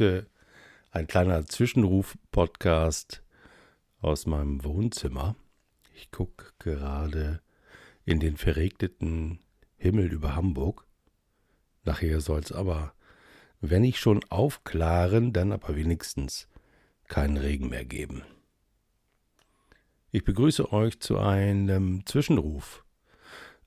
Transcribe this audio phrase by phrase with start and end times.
[0.00, 0.30] Heute
[0.92, 3.22] ein kleiner Zwischenruf-Podcast
[4.00, 5.36] aus meinem Wohnzimmer.
[5.94, 7.42] Ich gucke gerade
[8.06, 9.40] in den verregneten
[9.76, 10.86] Himmel über Hamburg.
[11.84, 12.94] Nachher soll es aber,
[13.60, 16.48] wenn nicht schon aufklaren, dann aber wenigstens
[17.06, 18.22] keinen Regen mehr geben.
[20.12, 22.86] Ich begrüße euch zu einem Zwischenruf.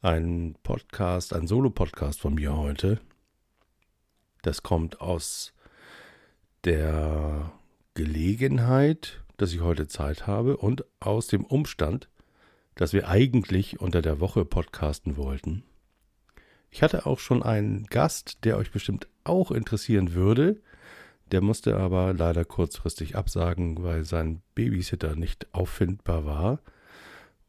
[0.02, 3.00] Ein Podcast, ein Solo-Podcast von mir heute.
[4.42, 5.54] Das kommt aus
[6.66, 7.52] der
[7.94, 12.10] Gelegenheit, dass ich heute Zeit habe und aus dem Umstand,
[12.76, 15.64] dass wir eigentlich unter der Woche podcasten wollten.
[16.72, 20.60] Ich hatte auch schon einen Gast, der euch bestimmt auch interessieren würde.
[21.32, 26.60] Der musste aber leider kurzfristig absagen, weil sein Babysitter nicht auffindbar war.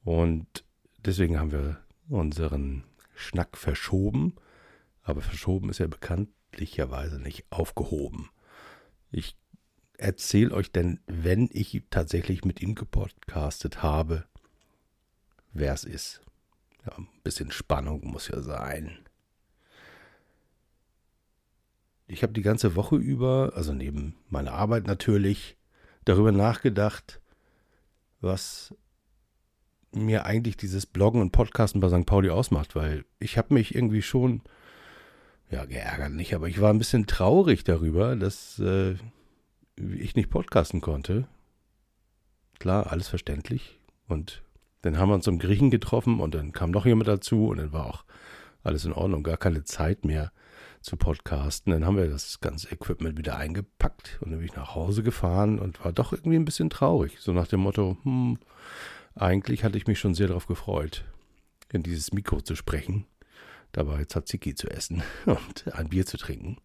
[0.05, 0.65] Und
[1.05, 4.35] deswegen haben wir unseren Schnack verschoben.
[5.03, 8.29] Aber verschoben ist ja bekanntlicherweise nicht aufgehoben.
[9.17, 9.37] Ich
[9.97, 14.25] erzähle euch denn, wenn ich tatsächlich mit ihm gepodcastet habe,
[15.53, 16.21] wer es ist.
[16.85, 18.99] Ja, ein bisschen Spannung muss ja sein.
[22.09, 25.57] Ich habe die ganze Woche über, also neben meiner Arbeit natürlich,
[26.05, 27.21] darüber nachgedacht,
[28.21, 28.75] was
[29.93, 32.05] mir eigentlich dieses Bloggen und Podcasten bei St.
[32.05, 34.43] Pauli ausmacht, weil ich habe mich irgendwie schon,
[35.51, 38.97] ja, geärgert nicht, aber ich war ein bisschen traurig darüber, dass äh,
[39.77, 41.27] ich nicht podcasten konnte.
[42.59, 43.79] Klar, alles verständlich.
[44.09, 44.43] Und
[44.83, 47.73] dann haben wir uns zum Griechen getroffen und dann kam noch jemand dazu und dann
[47.73, 48.05] war auch
[48.63, 50.33] alles in Ordnung, gar keine Zeit mehr
[50.81, 51.73] zu podcasten.
[51.73, 55.59] Dann haben wir das ganze Equipment wieder eingepackt und dann bin ich nach Hause gefahren
[55.59, 57.17] und war doch irgendwie ein bisschen traurig.
[57.21, 58.39] So nach dem Motto, hm,
[59.15, 61.05] eigentlich hatte ich mich schon sehr darauf gefreut,
[61.73, 63.07] in dieses Mikro zu sprechen,
[63.77, 66.57] dabei Tzatziki zu essen und ein Bier zu trinken.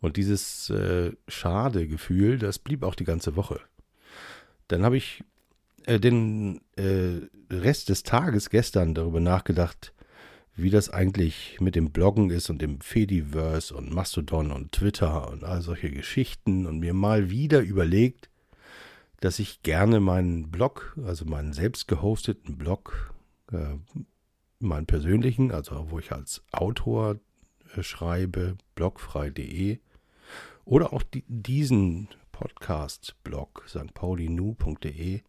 [0.00, 3.60] Und dieses äh, schade Gefühl, das blieb auch die ganze Woche.
[4.68, 5.24] Dann habe ich
[5.86, 7.20] äh, den äh,
[7.50, 9.92] Rest des Tages gestern darüber nachgedacht,
[10.54, 15.44] wie das eigentlich mit dem Bloggen ist und dem Fediverse und Mastodon und Twitter und
[15.44, 18.28] all solche Geschichten und mir mal wieder überlegt,
[19.20, 23.14] dass ich gerne meinen Blog, also meinen selbst gehosteten Blog,
[23.52, 23.76] äh,
[24.60, 27.18] meinen persönlichen, also wo ich als Autor
[27.76, 29.78] äh, schreibe, blogfrei.de
[30.64, 35.22] oder auch die, diesen Podcast-Blog, stpaulinu.de,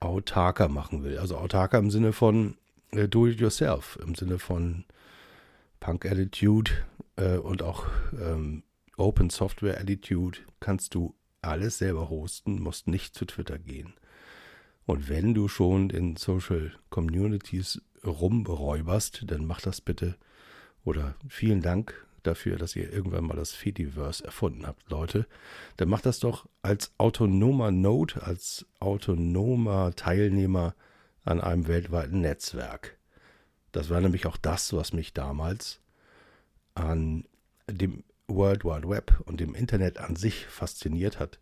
[0.00, 1.18] autarker machen will.
[1.18, 2.56] Also autarker im Sinne von
[2.92, 4.84] äh, Do-it-yourself im Sinne von
[5.80, 6.72] Punk Attitude
[7.16, 8.64] äh, und auch ähm,
[8.96, 13.94] Open Software Attitude kannst du alles selber hosten, musst nicht zu Twitter gehen.
[14.86, 20.16] Und wenn du schon in Social Communities rumräuberst, dann mach das bitte.
[20.84, 25.26] Oder vielen Dank dafür, dass ihr irgendwann mal das Fediverse erfunden habt, Leute.
[25.76, 30.74] Dann macht das doch als autonomer Node, als autonomer Teilnehmer
[31.24, 32.98] an einem weltweiten Netzwerk.
[33.72, 35.80] Das war nämlich auch das, was mich damals
[36.74, 37.24] an
[37.68, 41.38] dem World Wide Web und dem Internet an sich fasziniert hat.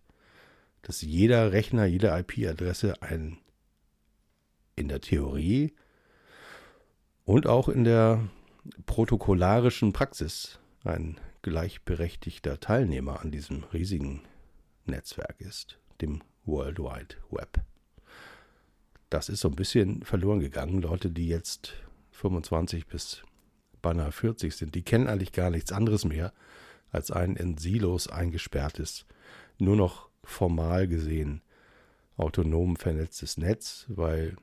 [0.82, 3.38] Dass jeder Rechner, jede IP-Adresse ein
[4.75, 5.75] in der Theorie
[7.25, 8.28] und auch in der
[8.87, 14.22] protokollarischen Praxis ein gleichberechtigter Teilnehmer an diesem riesigen
[14.84, 17.62] Netzwerk ist, dem World Wide Web
[19.12, 20.81] das ist so ein bisschen verloren gegangen.
[20.81, 21.75] Leute, die jetzt
[22.12, 23.23] 25 bis
[23.82, 26.32] beinahe 40 sind, die kennen eigentlich gar nichts anderes mehr
[26.90, 29.06] als ein in Silos eingesperrtes,
[29.58, 31.42] nur noch formal gesehen
[32.16, 34.36] autonom vernetztes Netz, weil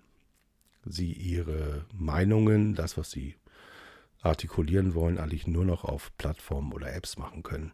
[0.85, 3.35] sie ihre Meinungen, das, was sie
[4.21, 7.73] artikulieren wollen, eigentlich nur noch auf Plattformen oder Apps machen können.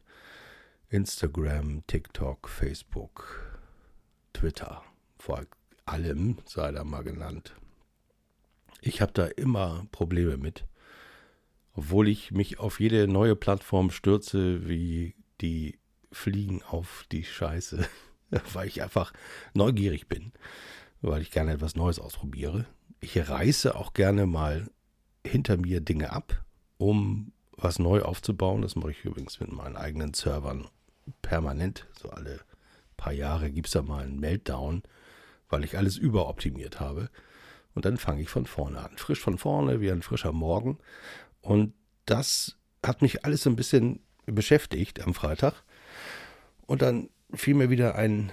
[0.90, 3.60] Instagram, TikTok, Facebook,
[4.34, 4.84] Twitter,
[5.18, 5.42] vor
[5.86, 7.56] allem, sei da mal genannt.
[8.82, 10.66] Ich habe da immer Probleme mit.
[11.74, 15.80] Obwohl ich mich auf jede neue Plattform stürze, wie die
[16.16, 17.88] Fliegen auf die Scheiße,
[18.54, 19.14] weil ich einfach
[19.54, 20.32] neugierig bin,
[21.02, 22.66] weil ich gerne etwas Neues ausprobiere.
[23.00, 24.70] Ich reiße auch gerne mal
[25.26, 26.44] hinter mir Dinge ab,
[26.78, 28.62] um was neu aufzubauen.
[28.62, 30.68] Das mache ich übrigens mit meinen eigenen Servern
[31.22, 31.88] permanent.
[32.00, 32.42] So alle
[32.98, 34.84] paar Jahre gibt es da mal einen Meltdown
[35.50, 37.10] weil ich alles überoptimiert habe.
[37.74, 38.98] Und dann fange ich von vorne an.
[38.98, 40.78] Frisch von vorne, wie ein frischer Morgen.
[41.42, 41.74] Und
[42.06, 45.64] das hat mich alles so ein bisschen beschäftigt am Freitag.
[46.68, 48.32] Und dann fiel mir wieder ein,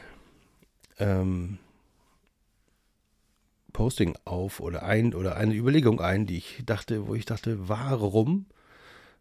[0.99, 1.59] ähm,
[3.73, 8.47] Posting auf oder ein oder eine Überlegung ein, die ich dachte, wo ich dachte, warum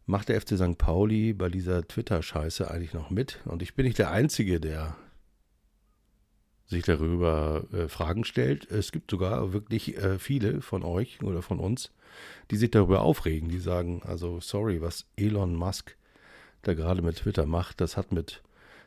[0.06, 0.78] macht der FC St.
[0.78, 3.40] Pauli bei dieser Twitter-Scheiße eigentlich noch mit?
[3.46, 4.96] Und ich bin nicht der Einzige, der
[6.68, 8.70] sich darüber äh, Fragen stellt.
[8.70, 11.92] Es gibt sogar wirklich äh, viele von euch oder von uns,
[12.50, 15.98] die sich darüber aufregen, die sagen, also sorry, was Elon Musk
[16.62, 18.42] da gerade mit Twitter macht, das hat mit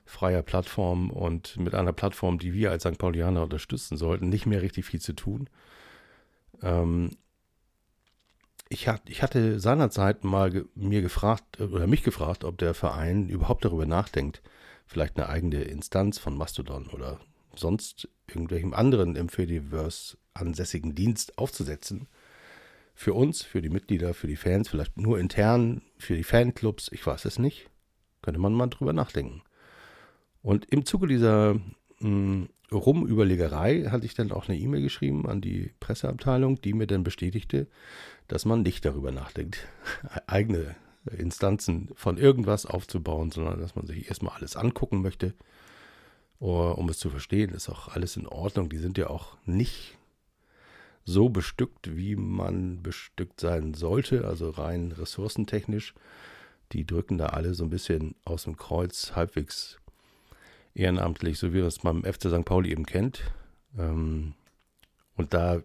[0.04, 2.98] freier Plattform und mit einer Plattform, die wir als St.
[2.98, 5.48] Paulianer unterstützen sollten, nicht mehr richtig viel zu tun.
[6.62, 7.10] Ähm,
[8.68, 13.28] ich, hat, ich hatte seinerzeit mal ge mir gefragt oder mich gefragt, ob der Verein
[13.28, 14.42] überhaupt darüber nachdenkt,
[14.86, 17.20] vielleicht eine eigene Instanz von Mastodon oder
[17.54, 22.08] sonst irgendwelchem anderen im Fediverse ansässigen Dienst aufzusetzen.
[22.94, 27.04] Für uns, für die Mitglieder, für die Fans, vielleicht nur intern, für die Fanclubs, ich
[27.04, 27.68] weiß es nicht.
[28.22, 29.42] Könnte man mal drüber nachdenken.
[30.44, 31.62] Und im Zuge dieser mh,
[32.00, 37.02] hm, Rumüberlegerei hatte ich dann auch eine E-Mail geschrieben an die Presseabteilung, die mir dann
[37.02, 37.66] bestätigte,
[38.28, 39.66] dass man nicht darüber nachdenkt,
[40.26, 40.76] eigene
[41.16, 45.34] Instanzen von irgendwas aufzubauen, sondern dass man sich erstmal alles angucken möchte,
[46.38, 47.54] um es zu verstehen.
[47.54, 48.68] Ist auch alles in Ordnung.
[48.68, 49.96] Die sind ja auch nicht
[51.06, 55.94] so bestückt, wie man bestückt sein sollte, also rein ressourcentechnisch.
[56.72, 59.78] Die drücken da alle so ein bisschen aus dem Kreuz, halbwegs
[60.74, 62.44] ehrenamtlich, so wie man es beim FC St.
[62.44, 63.22] Pauli eben kennt.
[63.78, 64.34] Ähm,
[65.16, 65.62] und da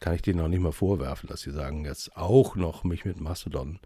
[0.00, 3.20] kann ich denen noch nicht mal vorwerfen, dass sie sagen, jetzt auch noch mich mit
[3.20, 3.78] Mastodon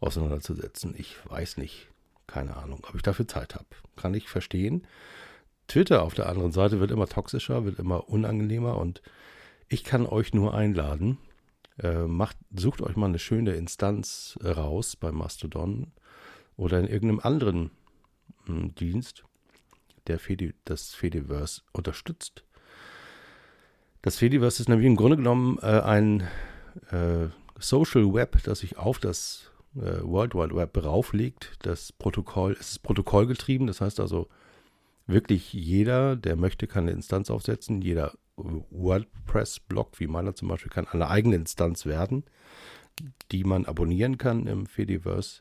[0.00, 0.94] auseinanderzusetzen.
[0.98, 1.88] Ich weiß nicht,
[2.26, 3.66] keine Ahnung, ob ich dafür Zeit habe.
[3.94, 4.86] Kann ich verstehen.
[5.68, 9.02] Twitter auf der anderen Seite wird immer toxischer, wird immer unangenehmer und
[9.68, 11.18] ich kann euch nur einladen.
[11.78, 15.92] Äh, macht, sucht euch mal eine schöne Instanz raus bei Mastodon
[16.56, 17.70] oder in irgendeinem anderen
[18.46, 19.25] hm, Dienst
[20.08, 22.44] der Fedi, das Fediverse unterstützt.
[24.02, 26.20] Das Fediverse ist nämlich im Grunde genommen äh, ein
[26.90, 31.58] äh, Social Web, das sich auf das äh, World Wide Web rauflegt.
[31.62, 34.28] Das Protokoll, es ist protokollgetrieben, das heißt also,
[35.06, 37.82] wirklich jeder, der möchte, kann eine Instanz aufsetzen.
[37.82, 42.24] Jeder WordPress-Blog, wie meiner zum Beispiel, kann eine eigene Instanz werden,
[43.32, 45.40] die man abonnieren kann im Fediverse.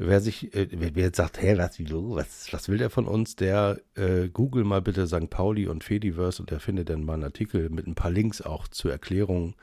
[0.00, 3.80] Wer sich, äh, wer jetzt sagt, hä, was, was, was will der von uns, der
[3.96, 5.28] äh, google mal bitte St.
[5.28, 8.68] Pauli und Fediverse und der findet dann mal einen Artikel mit ein paar Links auch
[8.68, 9.56] zur Erklärung.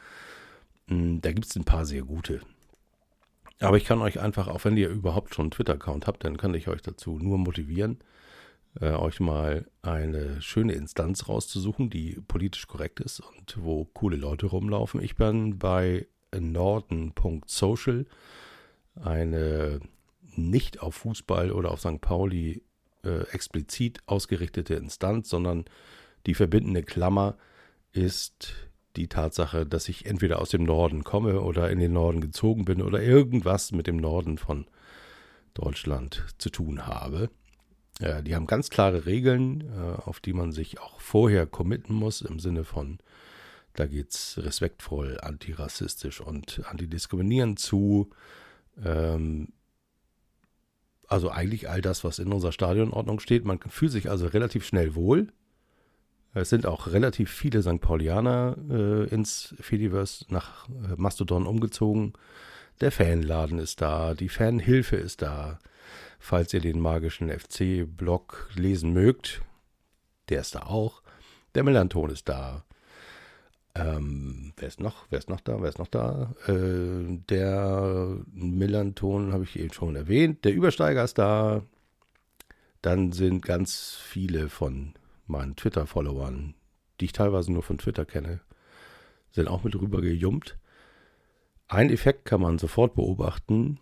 [0.89, 2.41] Hm, da gibt es ein paar sehr gute.
[3.61, 6.53] Aber ich kann euch einfach, auch wenn ihr überhaupt schon einen Twitter-Account habt, dann kann
[6.53, 7.99] ich euch dazu nur motivieren,
[8.81, 14.47] äh, euch mal eine schöne Instanz rauszusuchen, die politisch korrekt ist und wo coole Leute
[14.47, 15.01] rumlaufen.
[15.01, 18.05] Ich bin bei norden.social,
[19.01, 19.79] eine
[20.37, 22.01] nicht auf Fußball oder auf St.
[22.01, 22.63] Pauli
[23.03, 25.65] äh, explizit ausgerichtete Instanz, sondern
[26.25, 27.37] die verbindende Klammer
[27.91, 28.53] ist
[28.95, 32.81] die Tatsache, dass ich entweder aus dem Norden komme oder in den Norden gezogen bin
[32.81, 34.65] oder irgendwas mit dem Norden von
[35.53, 37.29] Deutschland zu tun habe.
[37.99, 42.21] Äh, die haben ganz klare Regeln, äh, auf die man sich auch vorher committen muss,
[42.21, 42.99] im Sinne von,
[43.73, 48.09] da geht es respektvoll, antirassistisch und antidiskriminierend zu.
[48.83, 49.49] Ähm,
[51.07, 53.45] also eigentlich all das, was in unserer Stadionordnung steht.
[53.45, 55.27] Man fühlt sich also relativ schnell wohl.
[56.33, 57.79] Es sind auch relativ viele St.
[57.79, 62.13] Paulianer äh, ins Fediverse nach äh, Mastodon umgezogen.
[62.81, 65.59] Der Fanladen ist da, die Fanhilfe ist da.
[66.19, 69.41] Falls ihr den magischen FC-Blog lesen mögt,
[70.27, 71.03] der ist da auch.
[71.53, 72.65] Der Melanton ist da.
[73.75, 75.05] Ähm, wer ist noch?
[75.09, 75.61] Wer ist noch da?
[75.61, 76.33] Wer ist noch da?
[76.47, 80.45] Äh, der Millanton habe ich eben schon erwähnt.
[80.45, 81.61] Der Übersteiger ist da.
[82.81, 84.93] Dann sind ganz viele von
[85.27, 86.53] meinen Twitter-Followern,
[86.99, 88.41] die ich teilweise nur von Twitter kenne,
[89.31, 90.57] sind auch mit rüber gejumpt.
[91.67, 93.79] Ein Effekt kann man sofort beobachten.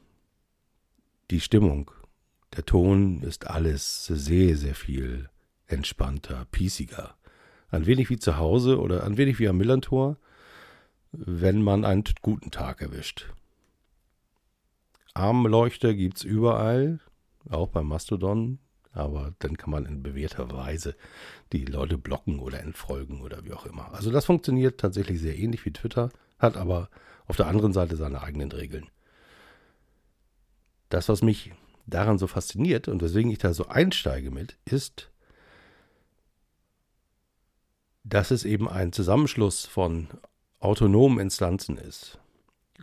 [1.29, 1.91] Die Stimmung.
[2.55, 5.29] Der Ton ist alles sehr, sehr viel
[5.67, 7.15] entspannter, piesiger
[7.74, 10.18] ein wenig wie zu Hause oder ein wenig wie am Millantor,
[11.12, 13.32] wenn man einen guten Tag erwischt.
[15.15, 17.00] Armleuchter gibt es überall,
[17.50, 18.60] auch beim Mastodon,
[18.92, 20.96] aber dann kann man in bewährter Weise
[21.51, 23.92] die Leute blocken oder entfolgen oder wie auch immer.
[23.92, 26.89] Also das funktioniert tatsächlich sehr ähnlich wie Twitter, hat aber
[27.25, 28.88] auf der anderen Seite seine eigenen Regeln.
[30.89, 31.53] Das, was mich
[31.88, 35.10] daran so fasziniert und weswegen ich da so einsteige mit, ist,
[38.03, 40.07] dass es eben ein Zusammenschluss von
[40.60, 42.19] autonomen Instanzen ist.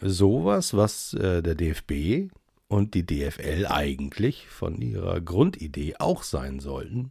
[0.01, 2.33] Sowas, was äh, der DFB
[2.69, 7.11] und die DFL eigentlich von ihrer Grundidee auch sein sollten.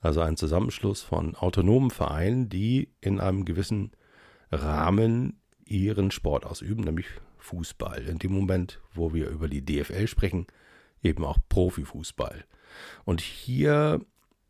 [0.00, 3.92] Also ein Zusammenschluss von autonomen Vereinen, die in einem gewissen
[4.50, 7.06] Rahmen ihren Sport ausüben, nämlich
[7.38, 8.06] Fußball.
[8.06, 10.46] In dem Moment, wo wir über die DFL sprechen,
[11.02, 12.44] eben auch Profifußball.
[13.04, 14.00] Und hier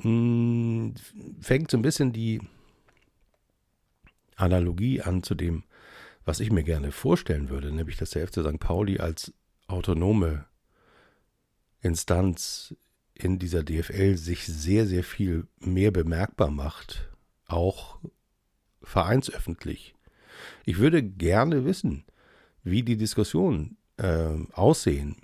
[0.02, 0.94] mh, hm,
[1.40, 2.40] fängt so ein bisschen die
[4.36, 5.64] Analogie an zu dem,
[6.24, 8.60] was ich mir gerne vorstellen würde, nämlich dass der FC St.
[8.60, 9.32] Pauli als
[9.66, 10.46] autonome
[11.80, 12.74] Instanz
[13.14, 17.10] in dieser DFL sich sehr, sehr viel mehr bemerkbar macht,
[17.46, 17.98] auch
[18.82, 19.94] vereinsöffentlich.
[20.64, 22.04] Ich würde gerne wissen,
[22.64, 25.16] wie die Diskussionen äh, aussehen,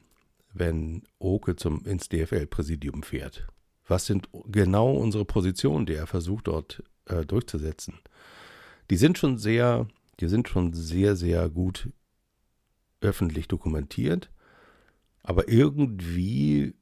[0.52, 3.46] wenn Oke zum, ins DFL-Präsidium fährt.
[3.88, 7.98] Was sind genau unsere Positionen, die er versucht dort äh, durchzusetzen?
[8.90, 9.88] Die sind schon sehr,
[10.20, 11.88] die sind schon sehr, sehr gut
[13.00, 14.30] öffentlich dokumentiert.
[15.22, 16.74] Aber irgendwie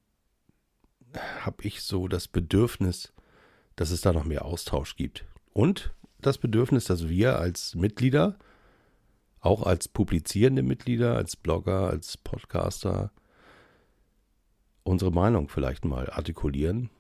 [1.41, 3.13] habe ich so das Bedürfnis,
[3.77, 5.25] dass es da noch mehr Austausch gibt.
[5.53, 8.37] Und das Bedürfnis, dass wir als Mitglieder,
[9.39, 13.13] auch als publizierende Mitglieder, als Blogger, als Podcaster,
[14.83, 16.91] unsere Meinung vielleicht mal artikulieren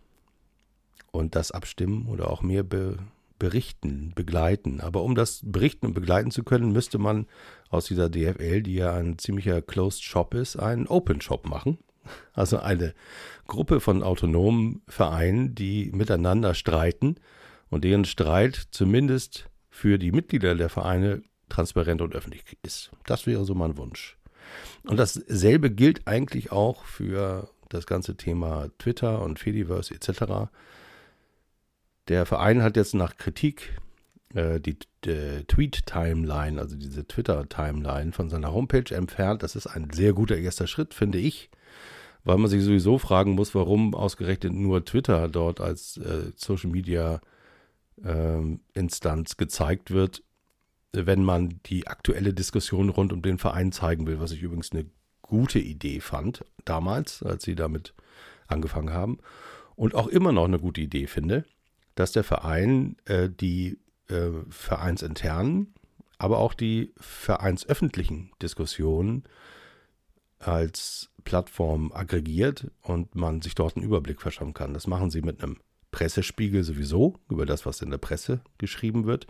[1.16, 2.98] und das abstimmen oder auch mehr be
[3.38, 4.80] berichten, begleiten.
[4.80, 7.26] Aber um das berichten und begleiten zu können, müsste man
[7.68, 11.78] aus dieser DFL, die ja ein ziemlicher Closed Shop ist, einen Open Shop machen.
[12.34, 12.94] Also eine
[13.48, 17.16] Gruppe von autonomen Vereinen, die miteinander streiten
[17.68, 22.92] und deren Streit zumindest für die Mitglieder der Vereine transparent und öffentlich ist.
[23.06, 24.16] Das wäre so mein Wunsch.
[24.84, 30.48] Und dasselbe gilt eigentlich auch für das ganze Thema Twitter und Fediverse etc.
[32.08, 33.80] Der Verein hat jetzt nach Kritik
[34.34, 39.42] äh, die, die Tweet-Timeline, also diese Twitter-Timeline von seiner Homepage entfernt.
[39.42, 41.50] Das ist ein sehr guter erster Schritt, finde ich
[42.26, 47.20] weil man sich sowieso fragen muss, warum ausgerechnet nur Twitter dort als äh, Social Media
[48.04, 50.24] ähm, Instanz gezeigt wird,
[50.92, 54.86] wenn man die aktuelle Diskussion rund um den Verein zeigen will, was ich übrigens eine
[55.22, 57.94] gute Idee fand, damals, als sie damit
[58.48, 59.18] angefangen haben,
[59.76, 61.44] und auch immer noch eine gute Idee finde,
[61.96, 65.74] dass der Verein äh, die äh, vereinsinternen,
[66.18, 69.24] aber auch die vereinsöffentlichen Diskussionen
[70.38, 74.74] als Plattform aggregiert und man sich dort einen Überblick verschaffen kann.
[74.74, 75.58] Das machen sie mit einem
[75.90, 79.26] Pressespiegel sowieso, über das, was in der Presse geschrieben wird.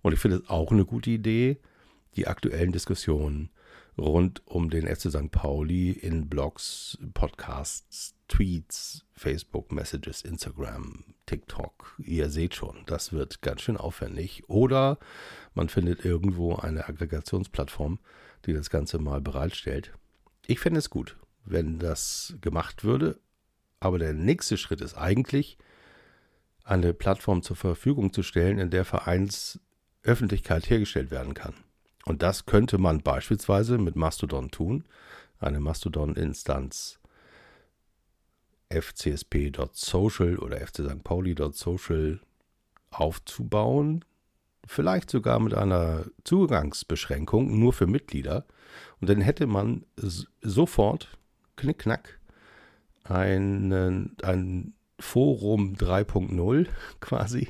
[0.00, 1.58] Und ich finde es auch eine gute Idee,
[2.16, 3.50] die aktuellen Diskussionen
[3.98, 5.30] rund um den FC St.
[5.30, 11.96] Pauli in Blogs, Podcasts, Tweets, Facebook, Messages, Instagram, TikTok.
[11.98, 14.48] Ihr seht schon, das wird ganz schön aufwendig.
[14.48, 14.98] Oder
[15.54, 17.98] man findet irgendwo eine Aggregationsplattform,
[18.46, 19.92] die das Ganze mal bereitstellt.
[20.46, 23.18] Ich fände es gut, wenn das gemacht würde.
[23.80, 25.58] Aber der nächste Schritt ist eigentlich,
[26.64, 31.54] eine Plattform zur Verfügung zu stellen, in der Vereinsöffentlichkeit hergestellt werden kann.
[32.08, 34.84] Und das könnte man beispielsweise mit Mastodon tun,
[35.40, 36.98] eine Mastodon-Instanz
[38.70, 42.20] fcsp.social oder fcstpauli.social
[42.90, 44.06] aufzubauen,
[44.66, 48.46] vielleicht sogar mit einer Zugangsbeschränkung nur für Mitglieder.
[49.02, 49.84] Und dann hätte man
[50.40, 51.18] sofort,
[51.56, 52.18] knickknack,
[53.04, 56.68] einen, ein Forum 3.0
[57.00, 57.48] quasi,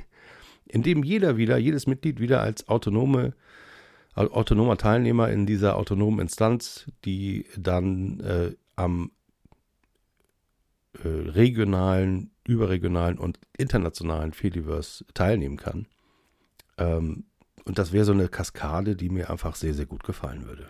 [0.67, 3.35] in dem jeder wieder, jedes Mitglied wieder als autonome,
[4.19, 9.13] autonomer Teilnehmer in dieser autonomen Instanz, die dann äh, am
[11.05, 15.87] äh, regionalen, überregionalen und internationalen Fediverse teilnehmen kann.
[16.79, 17.25] Ähm,
[17.65, 20.69] und das wäre so eine Kaskade, die mir einfach sehr, sehr gut gefallen würde.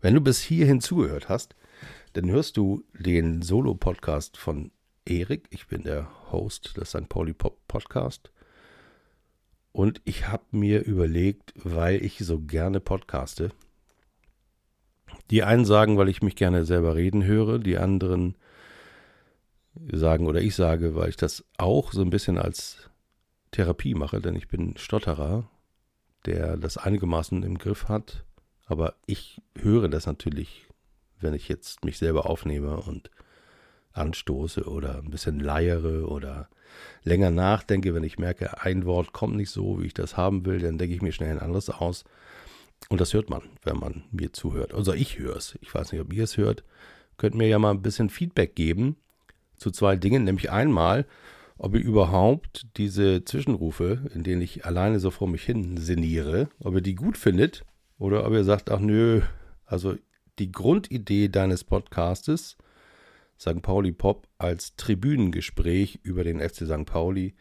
[0.00, 1.54] Wenn du bis hierhin zugehört hast,
[2.12, 4.70] dann hörst du den Solo-Podcast von
[5.04, 5.46] Erik.
[5.50, 7.08] Ich bin der Host des St.
[7.08, 8.31] Pauli Pop Podcast.
[9.72, 13.50] Und ich habe mir überlegt, weil ich so gerne podcaste.
[15.30, 18.36] Die einen sagen, weil ich mich gerne selber reden höre, die anderen
[19.90, 22.90] sagen oder ich sage, weil ich das auch so ein bisschen als
[23.50, 25.48] Therapie mache, denn ich bin Stotterer,
[26.26, 28.24] der das einigermaßen im Griff hat
[28.72, 30.66] aber ich höre das natürlich,
[31.20, 33.10] wenn ich jetzt mich selber aufnehme und
[33.92, 36.48] anstoße oder ein bisschen leiere oder
[37.04, 40.60] länger nachdenke, wenn ich merke, ein Wort kommt nicht so, wie ich das haben will,
[40.60, 42.04] dann denke ich mir schnell ein anderes aus.
[42.88, 44.74] Und das hört man, wenn man mir zuhört.
[44.74, 45.58] Also ich höre es.
[45.60, 46.64] Ich weiß nicht, ob ihr es hört.
[47.16, 48.96] Könnt mir ja mal ein bisschen Feedback geben
[49.56, 50.24] zu zwei Dingen.
[50.24, 51.06] Nämlich einmal,
[51.58, 56.74] ob ihr überhaupt diese Zwischenrufe, in denen ich alleine so vor mich hin sinniere, ob
[56.74, 57.64] ihr die gut findet
[57.98, 59.22] oder ob ihr sagt, ach nö,
[59.64, 59.94] also
[60.38, 62.56] die Grundidee deines Podcastes,
[63.42, 63.60] St.
[63.60, 66.86] Pauli Pop als Tribünengespräch über den FC St.
[66.86, 67.34] Pauli,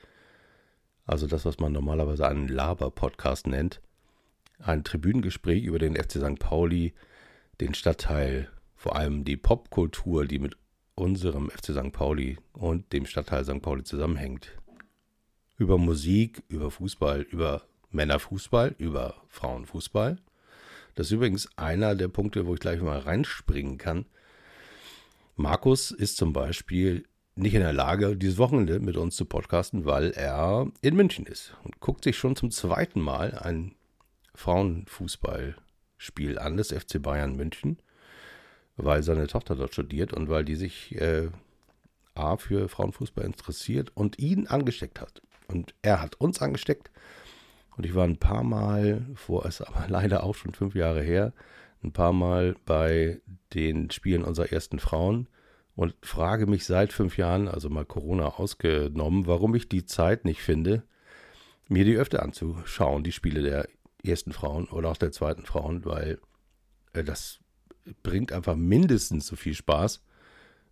[1.05, 3.81] also das, was man normalerweise einen Laber-Podcast nennt,
[4.58, 6.39] ein Tribünengespräch über den FC St.
[6.39, 6.96] Pauli,
[7.60, 10.58] den Stadtteil, vor allem die Popkultur, die mit
[10.96, 11.91] unserem FC St.
[11.91, 13.62] Pauli und dem Stadtteil St.
[13.62, 14.58] Pauli zusammenhängt.
[15.60, 20.17] Über Musik, über Fußball, über Männerfußball, über Frauenfußball.
[20.96, 24.08] Das ist übrigens einer der Punkte, wo ich gleich mal reinspringen kann.
[25.41, 27.03] Markus ist zum Beispiel
[27.36, 31.55] nicht in der Lage, dieses Wochenende mit uns zu podcasten, weil er in München ist
[31.63, 33.74] und guckt sich schon zum zweiten Mal ein
[34.36, 37.79] Frauenfußballspiel an des FC Bayern München,
[38.77, 41.29] weil seine Tochter dort studiert und weil die sich äh,
[42.13, 45.24] A für Frauenfußball interessiert und ihn angesteckt hat.
[45.48, 46.91] Und er hat uns angesteckt.
[47.77, 51.33] Und ich war ein paar Mal, vor es aber leider auch schon fünf Jahre her,
[51.83, 53.21] ein paar Mal bei
[53.53, 55.27] den Spielen unserer ersten Frauen
[55.75, 60.41] und frage mich seit fünf Jahren, also mal Corona ausgenommen, warum ich die Zeit nicht
[60.41, 60.83] finde,
[61.67, 63.67] mir die öfter anzuschauen, die Spiele der
[64.03, 66.19] ersten Frauen oder auch der zweiten Frauen, weil
[66.93, 67.39] äh, das
[68.03, 70.03] bringt einfach mindestens so viel Spaß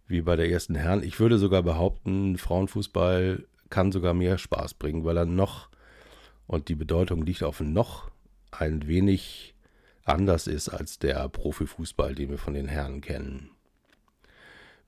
[0.07, 1.03] wie bei der ersten Herren.
[1.03, 5.69] Ich würde sogar behaupten, Frauenfußball kann sogar mehr Spaß bringen, weil er noch,
[6.47, 8.09] und die Bedeutung liegt auf noch,
[8.51, 9.53] ein wenig
[10.09, 13.51] anders ist als der Profifußball, den wir von den Herren kennen.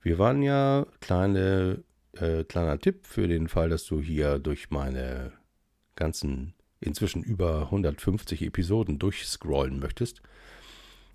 [0.02, 5.32] Wir waren ja kleine, äh, kleiner Tipp für den Fall, dass du hier durch meine
[5.94, 10.20] ganzen inzwischen über 150 Episoden durchscrollen möchtest.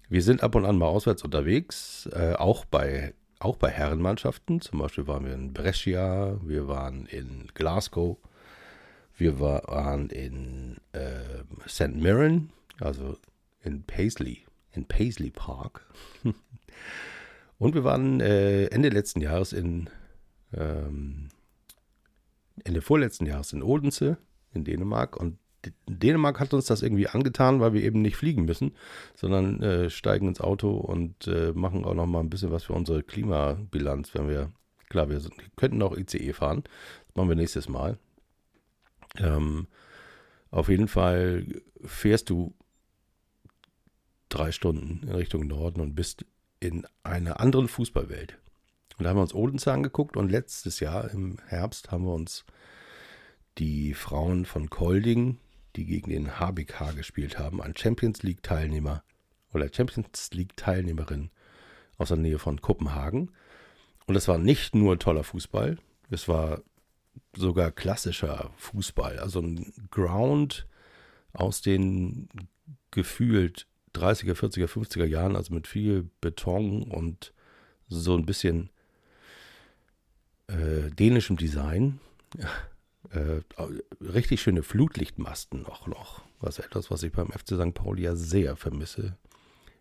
[0.09, 4.61] Wir sind ab und an mal auswärts unterwegs, äh, auch bei auch bei Herrenmannschaften.
[4.61, 8.17] Zum Beispiel waren wir in Brescia, wir waren in Glasgow,
[9.15, 11.95] wir waren in äh, St.
[11.95, 13.17] Mirren, also
[13.67, 15.85] in Paisley, in Paisley Park.
[17.59, 19.89] Und wir waren äh, Ende letzten Jahres in
[20.53, 21.29] ähm,
[22.63, 24.17] Ende vorletzten Jahres in Odense
[24.53, 25.37] in Dänemark und
[25.87, 28.73] Dänemark hat uns das irgendwie angetan, weil wir eben nicht fliegen müssen,
[29.15, 32.73] sondern äh, steigen ins Auto und äh, machen auch noch mal ein bisschen was für
[32.73, 34.51] unsere Klimabilanz, wenn wir,
[34.89, 36.63] klar, wir, sind, könnten auch ICE fahren,
[37.07, 37.97] das machen wir nächstes Mal.
[39.17, 39.67] Ähm,
[40.51, 41.45] auf jeden Fall
[41.83, 42.53] fährst du
[44.29, 46.25] drei Stunden in Richtung Norden und bist
[46.59, 48.37] in einer anderen Fußballwelt.
[48.97, 52.45] Und da haben wir uns Odense angeguckt und letztes Jahr im Herbst haben wir uns
[53.57, 55.37] die Frauen von Kolding,
[55.75, 59.03] die gegen den HBK gespielt haben, ein Champions League Teilnehmer
[59.53, 61.29] oder Champions League Teilnehmerin
[61.97, 63.31] aus der Nähe von Kopenhagen.
[64.07, 65.77] Und es war nicht nur toller Fußball,
[66.09, 66.61] es war
[67.35, 70.67] sogar klassischer Fußball, also ein Ground
[71.33, 72.29] aus den
[72.91, 77.33] gefühlt 30er, 40er, 50er Jahren, also mit viel Beton und
[77.89, 78.69] so ein bisschen
[80.47, 81.99] äh, dänischem Design.
[83.09, 83.41] Äh,
[84.01, 86.23] richtig schöne Flutlichtmasten auch noch.
[86.39, 87.73] Was etwas, was ich beim FC St.
[87.73, 89.17] Pauli ja sehr vermisse.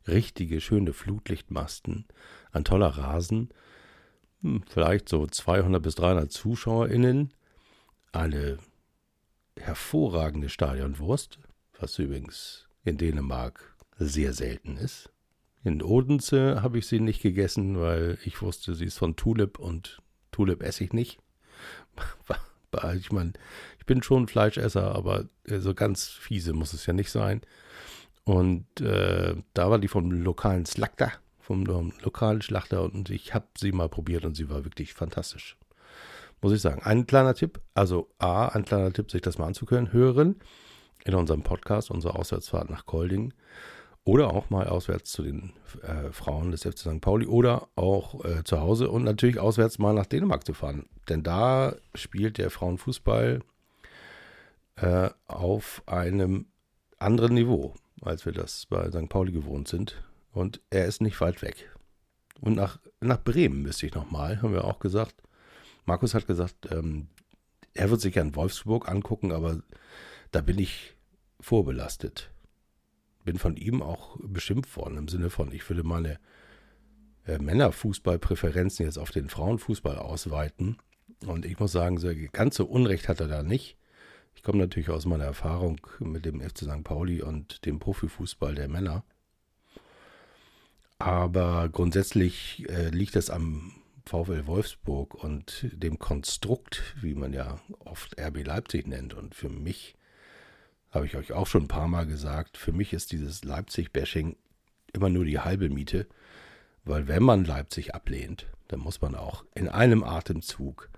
[0.06, 2.06] Richtige, schöne Flutlichtmasten.
[2.52, 3.50] Ein toller Rasen.
[4.42, 7.32] Hm, vielleicht so 200 bis 300 ZuschauerInnen.
[8.12, 8.58] Eine
[9.58, 11.38] hervorragende Stadionwurst,
[11.78, 15.10] was übrigens in Dänemark sehr selten ist.
[15.64, 20.00] In Odense habe ich sie nicht gegessen, weil ich wusste, sie ist von Tulip und
[20.30, 21.18] Tulip esse ich nicht.
[22.98, 23.32] Ich meine,
[23.78, 27.40] ich bin schon Fleischesser, aber so ganz fiese muss es ja nicht sein.
[28.24, 33.72] Und äh, da war die vom lokalen Slachter, vom lokalen Schlachter und ich habe sie
[33.72, 35.56] mal probiert und sie war wirklich fantastisch.
[36.42, 36.82] Muss ich sagen.
[36.82, 40.36] Ein kleiner Tipp, also A, ein kleiner Tipp, sich das mal anzuhören, hören
[41.04, 43.32] in unserem Podcast, unsere Auswärtsfahrt nach Kolding.
[44.06, 47.00] Oder auch mal auswärts zu den äh, Frauen des FC St.
[47.00, 50.86] Pauli oder auch äh, zu Hause und natürlich auswärts mal nach Dänemark zu fahren.
[51.08, 53.40] Denn da spielt der Frauenfußball
[54.76, 56.46] äh, auf einem
[57.00, 59.08] anderen Niveau, als wir das bei St.
[59.08, 60.00] Pauli gewohnt sind.
[60.30, 61.74] Und er ist nicht weit weg.
[62.40, 65.16] Und nach, nach Bremen müsste ich nochmal, haben wir auch gesagt.
[65.84, 67.08] Markus hat gesagt, ähm,
[67.74, 69.62] er wird sich in Wolfsburg angucken, aber
[70.30, 70.94] da bin ich
[71.40, 72.30] vorbelastet
[73.26, 76.18] bin von ihm auch beschimpft worden im Sinne von, ich würde meine
[77.26, 80.78] äh, Männerfußballpräferenzen jetzt auf den Frauenfußball ausweiten.
[81.26, 83.76] Und ich muss sagen, so ganz so Unrecht hat er da nicht.
[84.34, 86.84] Ich komme natürlich aus meiner Erfahrung mit dem FC St.
[86.84, 89.04] Pauli und dem Profifußball der Männer.
[90.98, 93.72] Aber grundsätzlich äh, liegt das am
[94.06, 99.14] VfL Wolfsburg und dem Konstrukt, wie man ja oft RB Leipzig nennt.
[99.14, 99.95] Und für mich
[100.90, 104.36] habe ich euch auch schon ein paar Mal gesagt, für mich ist dieses Leipzig-Bashing
[104.92, 106.06] immer nur die halbe Miete,
[106.84, 110.90] Weil wenn man Leipzig ablehnt, dann muss man auch in einem Atemzug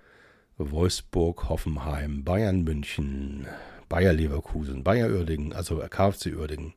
[0.59, 3.46] Wolfsburg, Hoffenheim, Bayern München,
[3.88, 6.74] Bayer Leverkusen, Bayer Uerdingen, also KfC Uerdingen,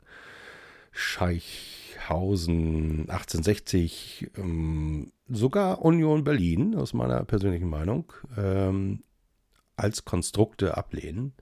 [0.91, 9.04] Scheichhausen, 1860, ähm, sogar Union Berlin, aus meiner persönlichen Meinung, ähm,
[9.76, 11.34] als Konstrukte ablehnen,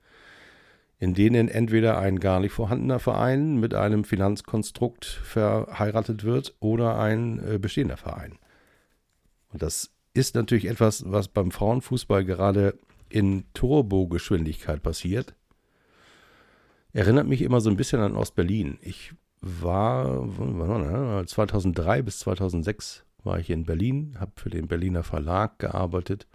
[1.00, 7.42] in denen entweder ein gar nicht vorhandener Verein mit einem Finanzkonstrukt verheiratet wird oder ein
[7.42, 8.38] äh, bestehender Verein.
[9.48, 15.34] Und das ist natürlich etwas, was beim Frauenfußball gerade in Turbogeschwindigkeit passiert.
[16.92, 18.78] Erinnert mich immer so ein bisschen an Ostberlin.
[18.82, 20.28] Ich war
[21.24, 26.26] 2003 bis 2006 war ich in Berlin, habe für den Berliner Verlag gearbeitet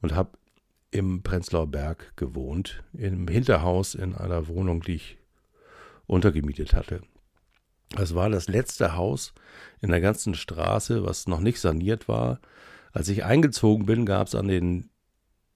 [0.00, 0.38] und habe
[0.92, 5.18] im Prenzlauer Berg gewohnt, im Hinterhaus in einer Wohnung, die ich
[6.06, 7.00] untergemietet hatte.
[7.96, 9.34] Es war das letzte Haus
[9.80, 12.40] in der ganzen Straße, was noch nicht saniert war.
[12.92, 14.90] Als ich eingezogen bin, gab es an den,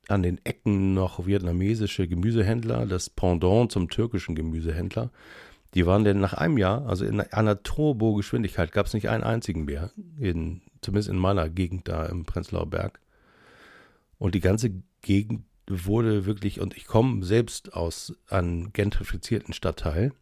[0.09, 5.11] an den Ecken noch vietnamesische Gemüsehändler, das Pendant zum türkischen Gemüsehändler.
[5.75, 9.67] Die waren denn nach einem Jahr, also in einer Turbo-Geschwindigkeit, gab es nicht einen einzigen
[9.67, 13.01] mehr, in, zumindest in meiner Gegend da im Prenzlauer Berg.
[14.19, 20.13] Und die ganze Gegend wurde wirklich, und ich komme selbst aus einem gentrifizierten Stadtteil,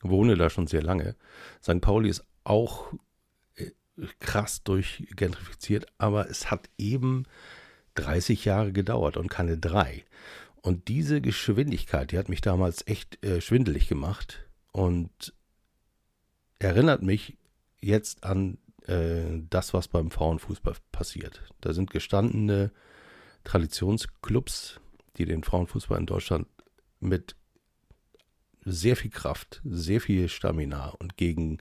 [0.00, 1.16] wohne da schon sehr lange.
[1.60, 1.80] St.
[1.80, 2.92] Pauli ist auch
[3.56, 3.72] äh,
[4.20, 7.24] krass durchgentrifiziert, aber es hat eben
[7.96, 10.04] 30 Jahre gedauert und keine drei.
[10.60, 15.34] Und diese Geschwindigkeit, die hat mich damals echt äh, schwindelig gemacht und
[16.60, 17.38] erinnert mich
[17.80, 21.42] jetzt an äh, das, was beim Frauenfußball passiert.
[21.60, 22.70] Da sind gestandene
[23.44, 24.80] Traditionsclubs,
[25.16, 26.46] die den Frauenfußball in Deutschland
[27.00, 27.36] mit
[28.64, 31.58] sehr viel Kraft, sehr viel Stamina und gegen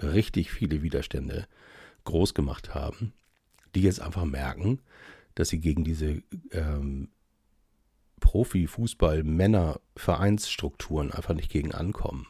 [0.00, 1.46] richtig viele Widerstände
[2.04, 3.12] groß gemacht haben,
[3.74, 4.80] die jetzt einfach merken,
[5.34, 7.08] dass sie gegen diese ähm,
[8.20, 12.28] Profi-Fußball-Männer-Vereinsstrukturen einfach nicht gegen ankommen.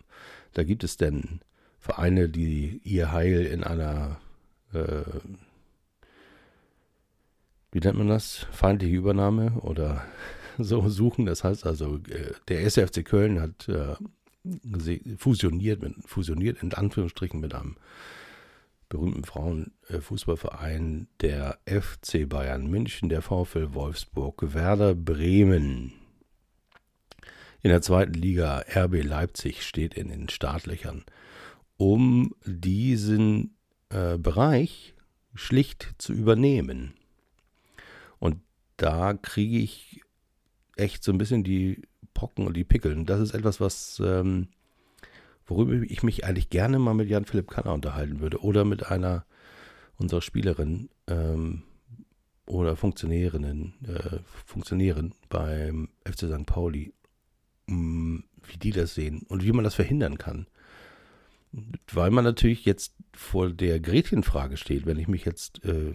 [0.53, 1.41] Da gibt es denn
[1.79, 4.19] Vereine, die ihr Heil in einer,
[4.73, 5.05] äh,
[7.75, 10.07] wie nennt man das, feindliche Übernahme oder
[10.59, 11.27] so suchen.
[11.27, 13.97] Das heißt also, äh, der SFC Köln hat äh,
[15.17, 17.77] fusioniert, mit, fusioniert in Anführungsstrichen mit einem
[18.89, 25.95] berühmten Frauenfußballverein, der FC Bayern München, der VfL Wolfsburg, Werder Bremen.
[27.61, 31.03] In der zweiten Liga RB Leipzig steht in den Startlöchern,
[31.77, 33.57] um diesen
[33.89, 34.95] äh, Bereich
[35.35, 36.95] schlicht zu übernehmen.
[38.77, 40.03] Da kriege ich
[40.77, 41.83] echt so ein bisschen die
[42.13, 43.07] Pocken und die Pickeln.
[43.07, 44.49] Das ist etwas, was ähm,
[45.47, 49.25] worüber ich mich eigentlich gerne mal mit Jan-Philipp Kanner unterhalten würde oder mit einer
[49.97, 51.63] unserer Spielerinnen ähm,
[52.47, 56.47] oder Funktionärinnen, äh, Funktionären beim FC St.
[56.47, 56.93] Pauli,
[57.67, 60.47] mh, mm, wie die das sehen und wie man das verhindern kann.
[61.93, 65.95] Weil man natürlich jetzt vor der Gretchenfrage steht, wenn ich mich jetzt äh,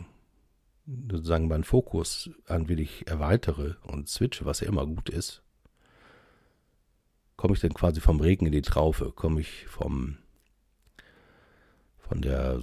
[1.11, 5.43] sozusagen meinen Fokus ein wenig erweitere und switche, was ja immer gut ist,
[7.35, 9.11] komme ich denn quasi vom Regen in die Traufe?
[9.11, 10.17] Komme ich vom
[11.99, 12.59] von der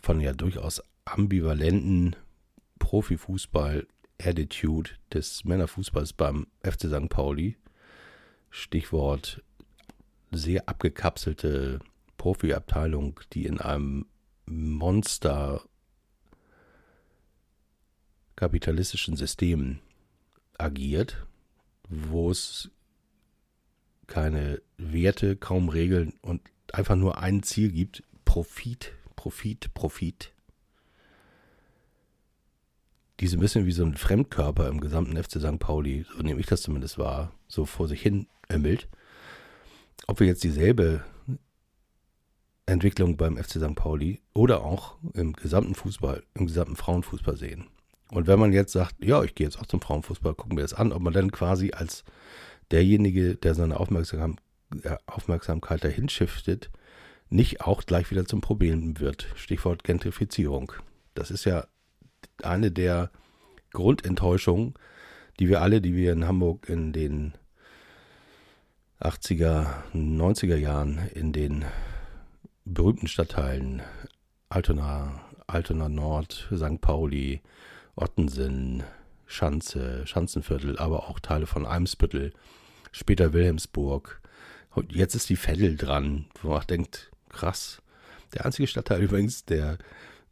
[0.00, 2.14] von ja durchaus ambivalenten
[2.78, 7.08] Profifußball-Attitude des Männerfußballs beim FC St.
[7.08, 7.56] Pauli.
[8.50, 9.42] Stichwort
[10.30, 11.80] sehr abgekapselte
[12.16, 14.06] Profiabteilung, die in einem
[14.46, 15.62] Monster
[18.36, 19.80] kapitalistischen System
[20.58, 21.26] agiert,
[21.88, 22.70] wo es
[24.06, 26.40] keine Werte, kaum Regeln und
[26.72, 30.32] einfach nur ein Ziel gibt, Profit, Profit, Profit.
[33.20, 35.58] Die so ein bisschen wie so ein Fremdkörper im gesamten FC St.
[35.58, 38.88] Pauli, so nehme ich das zumindest wahr, so vor sich hin ömmelt.
[40.06, 41.02] Ob wir jetzt dieselbe
[42.66, 43.74] Entwicklung beim FC St.
[43.74, 47.66] Pauli oder auch im gesamten Fußball, im gesamten Frauenfußball sehen.
[48.10, 50.74] Und wenn man jetzt sagt, ja, ich gehe jetzt auch zum Frauenfußball, gucken wir das
[50.74, 52.04] an, ob man dann quasi als
[52.70, 54.36] derjenige, der seine Aufmerksam
[55.06, 56.70] Aufmerksamkeit dahin shiftet,
[57.28, 59.28] nicht auch gleich wieder zum Problem wird.
[59.36, 60.72] Stichwort Gentrifizierung.
[61.14, 61.66] Das ist ja
[62.42, 63.10] eine der
[63.72, 64.74] Grundenttäuschungen,
[65.38, 67.34] die wir alle, die wir in Hamburg in den
[69.00, 71.64] 80er, 90er Jahren in den
[72.64, 73.82] berühmten Stadtteilen
[74.48, 76.80] Altona, Altona Nord, St.
[76.80, 77.42] Pauli,
[77.96, 78.84] Ottensen,
[79.26, 82.32] Schanze, Schanzenviertel, aber auch Teile von Eimsbüttel,
[82.92, 84.20] später Wilhelmsburg.
[84.70, 87.82] Und jetzt ist die Veddel dran, wo man denkt, krass.
[88.34, 89.78] Der einzige Stadtteil übrigens, der,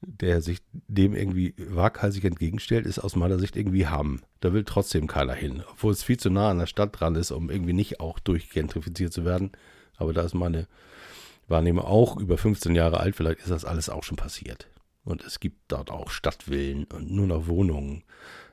[0.03, 4.21] der sich dem irgendwie waghalsig entgegenstellt, ist aus meiner Sicht irgendwie Hamm.
[4.41, 7.31] Da will trotzdem keiner hin, obwohl es viel zu nah an der Stadt dran ist,
[7.31, 9.53] um irgendwie nicht auch durchgentrifiziert zu werden.
[9.97, 10.67] Aber da ist meine
[11.49, 14.69] Wahrnehmung auch über 15 Jahre alt, vielleicht ist das alles auch schon passiert.
[15.05, 18.05] Und es gibt dort auch Stadtvillen und nur noch Wohnungen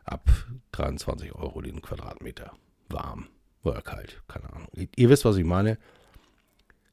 [0.04, 0.30] ab
[0.74, 2.52] 23 Euro den Quadratmeter.
[2.90, 3.28] Warm
[3.64, 4.68] oder kalt, keine Ahnung.
[4.96, 5.78] Ihr wisst, was ich meine.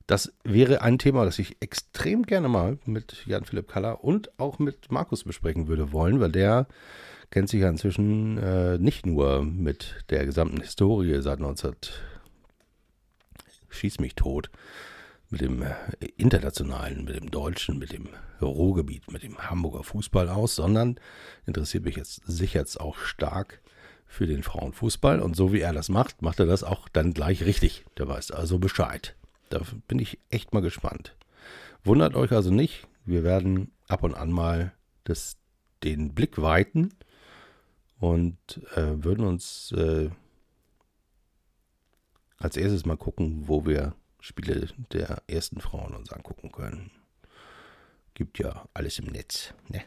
[0.06, 4.90] Das wäre ein Thema, das ich extrem gerne mal mit Jan-Philipp Kaller und auch mit
[4.90, 6.66] Markus besprechen würde wollen, weil der
[7.30, 11.74] kennt sich ja inzwischen äh, nicht nur mit der gesamten Historie seit 19
[13.68, 14.50] schieß mich tot,
[15.30, 15.74] mit dem äh,
[16.16, 18.08] internationalen, mit dem deutschen, mit dem
[18.40, 20.98] Ruhrgebiet, mit dem Hamburger Fußball aus, sondern
[21.46, 23.60] interessiert mich jetzt sicher auch stark
[24.06, 25.20] für den Frauenfußball.
[25.20, 27.84] Und so wie er das macht, macht er das auch dann gleich richtig.
[27.98, 29.14] Der weiß also Bescheid.
[29.50, 31.14] Da bin ich echt mal gespannt.
[31.84, 34.72] Wundert euch also nicht, wir werden ab und an mal
[35.04, 35.36] das,
[35.84, 36.90] den Blick weiten
[38.00, 38.36] und
[38.74, 40.10] äh, würden uns äh,
[42.38, 46.90] als erstes mal gucken, wo wir Spiele der ersten Frauen uns angucken können.
[48.14, 49.84] Gibt ja alles im Netz, ne?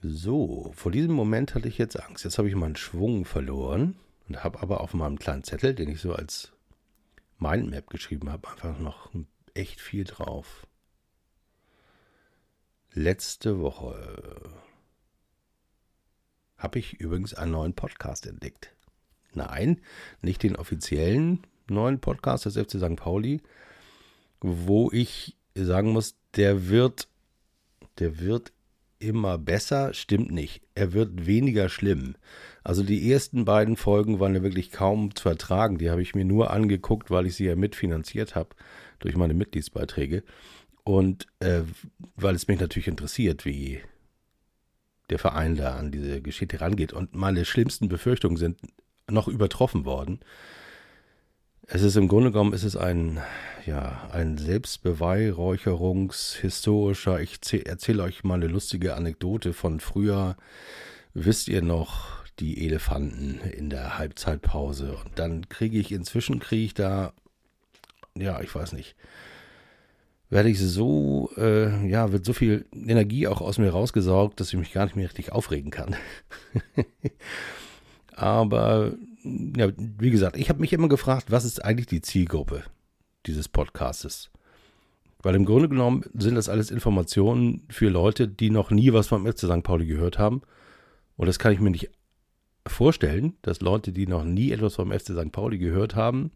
[0.00, 2.24] So, vor diesem Moment hatte ich jetzt Angst.
[2.24, 3.96] Jetzt habe ich meinen Schwung verloren
[4.28, 6.52] und habe aber auf meinem kleinen Zettel, den ich so als
[7.38, 9.10] Mindmap geschrieben habe, einfach noch
[9.54, 10.66] echt viel drauf.
[12.92, 14.52] Letzte Woche
[16.56, 18.74] habe ich übrigens einen neuen Podcast entdeckt.
[19.34, 19.80] Nein,
[20.22, 22.96] nicht den offiziellen neuen Podcast des FC St.
[22.96, 23.40] Pauli,
[24.40, 27.08] wo ich sagen muss, der wird,
[27.98, 28.52] der wird
[28.98, 30.62] immer besser, stimmt nicht.
[30.74, 32.16] Er wird weniger schlimm.
[32.64, 35.78] Also die ersten beiden Folgen waren ja wirklich kaum zu ertragen.
[35.78, 38.50] Die habe ich mir nur angeguckt, weil ich sie ja mitfinanziert habe
[38.98, 40.24] durch meine Mitgliedsbeiträge.
[40.84, 41.62] Und äh,
[42.16, 43.80] weil es mich natürlich interessiert, wie
[45.10, 46.92] der Verein da an diese Geschichte rangeht.
[46.92, 48.58] Und meine schlimmsten Befürchtungen sind
[49.10, 50.20] noch übertroffen worden.
[51.66, 53.20] Es ist im Grunde genommen ist es ein,
[53.66, 57.20] ja, ein Selbstbeweihräucherungshistorischer.
[57.20, 60.38] Ich erzähle euch mal eine lustige Anekdote von früher.
[61.12, 64.96] Wisst ihr noch die Elefanten in der Halbzeitpause?
[64.96, 67.12] Und dann kriege ich inzwischen kriege ich da,
[68.16, 68.96] ja, ich weiß nicht,
[70.30, 74.58] werde ich so, äh, ja, wird so viel Energie auch aus mir rausgesaugt, dass ich
[74.58, 75.96] mich gar nicht mehr richtig aufregen kann.
[78.18, 82.64] Aber ja, wie gesagt, ich habe mich immer gefragt, was ist eigentlich die Zielgruppe
[83.26, 84.30] dieses Podcastes?
[85.22, 89.24] Weil im Grunde genommen sind das alles Informationen für Leute, die noch nie was vom
[89.24, 89.62] FC St.
[89.62, 90.42] Pauli gehört haben.
[91.16, 91.90] Und das kann ich mir nicht
[92.66, 95.30] vorstellen, dass Leute, die noch nie etwas vom FC St.
[95.30, 96.32] Pauli gehört haben,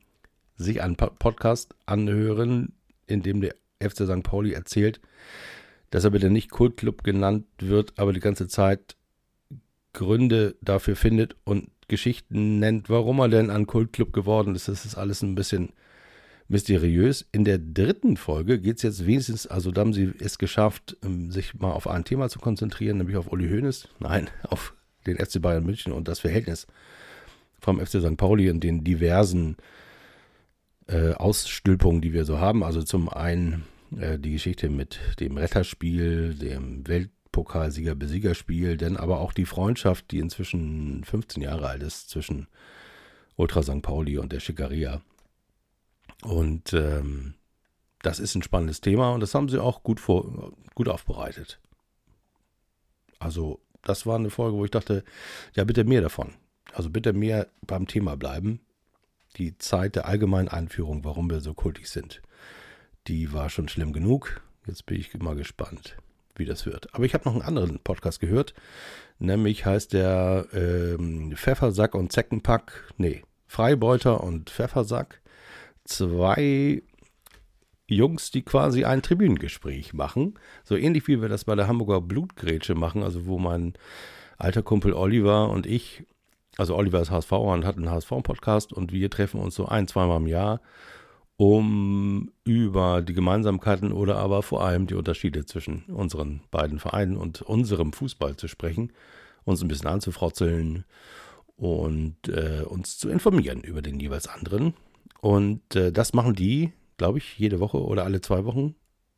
[0.57, 2.75] sich einen Podcast anhören,
[3.09, 4.23] in dem der FC St.
[4.23, 5.01] Pauli erzählt,
[5.90, 8.97] dass er bitte nicht Kultclub genannt wird, aber die ganze Zeit
[9.92, 14.68] Gründe dafür findet und Geschichten nennt, warum er denn ein Kultclub geworden ist.
[14.68, 15.70] Das ist alles ein bisschen
[16.48, 17.26] mysteriös.
[17.33, 21.31] In der dritten Folge geht es jetzt wenigstens, also da haben sie es geschafft, ähm,
[21.31, 23.88] sich mal auf ein Thema zu konzentrieren, nämlich auf Uli Hoeneß.
[23.98, 24.74] Nein, auf
[25.07, 26.66] den FC Bayern München und das Verhältnis
[27.61, 28.16] vom FC St.
[28.16, 29.57] Pauli und den diversen
[30.88, 32.62] äh, Ausstülpungen, die wir so haben.
[32.62, 33.64] Also zum einen
[33.98, 40.18] äh, die Geschichte mit dem Retterspiel, dem Welt Pokalsieger-Besiegerspiel, denn aber auch die Freundschaft, die
[40.18, 42.47] inzwischen 15 Jahre alt ist, zwischen
[43.37, 43.83] Ultra St.
[43.83, 45.01] Pauli und der Schickeria.
[46.23, 47.35] Und ähm,
[48.03, 51.59] das ist ein spannendes Thema und das haben sie auch gut, vor, gut aufbereitet.
[53.18, 55.03] Also, das war eine Folge, wo ich dachte,
[55.55, 56.35] ja, bitte mehr davon.
[56.73, 58.61] Also bitte mehr beim Thema bleiben.
[59.37, 62.23] Die Zeit der allgemeinen Einführung, warum wir so kultig sind,
[63.09, 64.42] die war schon schlimm genug.
[64.66, 65.97] Jetzt bin ich mal gespannt
[66.37, 66.95] wie das wird.
[66.95, 68.55] Aber ich habe noch einen anderen Podcast gehört,
[69.18, 75.21] nämlich heißt der ähm, Pfeffersack und Zeckenpack, nee, Freibeuter und Pfeffersack.
[75.85, 76.83] Zwei
[77.87, 80.38] Jungs, die quasi ein Tribünengespräch machen.
[80.64, 83.75] So ähnlich wie wir das bei der Hamburger Blutgrätsche machen, also wo mein
[84.38, 86.05] alter Kumpel Oliver und ich,
[86.57, 90.18] also Oliver ist HSV und hat einen HSV-Podcast und wir treffen uns so ein, zweimal
[90.18, 90.61] im Jahr
[91.42, 97.42] um über die Gemeinsamkeiten oder aber vor allem die Unterschiede zwischen unseren beiden Vereinen und
[97.42, 98.92] unserem Fußball zu sprechen,
[99.42, 100.85] uns ein bisschen anzufrotzeln
[101.57, 104.74] und äh, uns zu informieren über den jeweils anderen.
[105.20, 108.76] Und äh, das machen die, glaube ich, jede Woche oder alle zwei Wochen.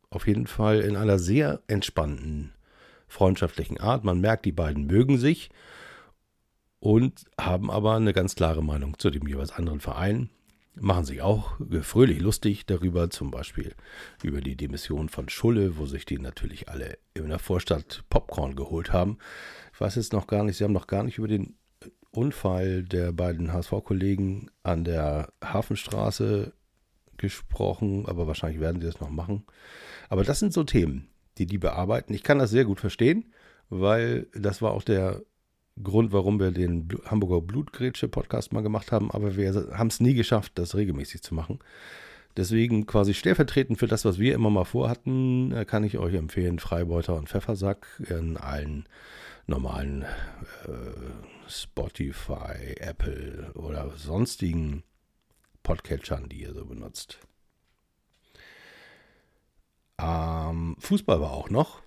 [0.08, 2.54] Auf jeden Fall in einer sehr entspannten,
[3.06, 4.02] freundschaftlichen Art.
[4.02, 5.50] Man merkt, die beiden mögen sich
[6.80, 10.30] und haben aber eine ganz klare Meinung zu dem jeweils anderen Verein
[10.74, 13.74] machen sich auch fröhlich lustig darüber, zum Beispiel
[14.22, 18.92] über die Demission von Schulle, wo sich die natürlich alle in der Vorstadt Popcorn geholt
[18.92, 19.18] haben.
[19.72, 21.56] Ich weiß jetzt noch gar nicht, sie haben noch gar nicht über den
[22.10, 26.52] Unfall der beiden HSV-Kollegen an der Hafenstraße
[27.16, 29.44] gesprochen, aber wahrscheinlich werden sie das noch machen.
[30.08, 31.08] Aber das sind so Themen,
[31.38, 32.14] die die bearbeiten.
[32.14, 33.32] Ich kann das sehr gut verstehen,
[33.68, 35.22] weil das war auch der
[35.82, 40.52] Grund, warum wir den Hamburger Blutgrätsche-Podcast mal gemacht haben, aber wir haben es nie geschafft,
[40.54, 41.58] das regelmäßig zu machen.
[42.36, 46.58] Deswegen quasi stellvertretend für das, was wir immer mal vorhatten, äh, kann ich euch empfehlen,
[46.58, 48.88] Freibeuter und Pfeffersack in allen
[49.46, 54.82] normalen äh, Spotify, Apple oder sonstigen
[55.62, 57.18] Podcatchern, die ihr so benutzt.
[59.98, 61.82] Ähm, Fußball war auch noch.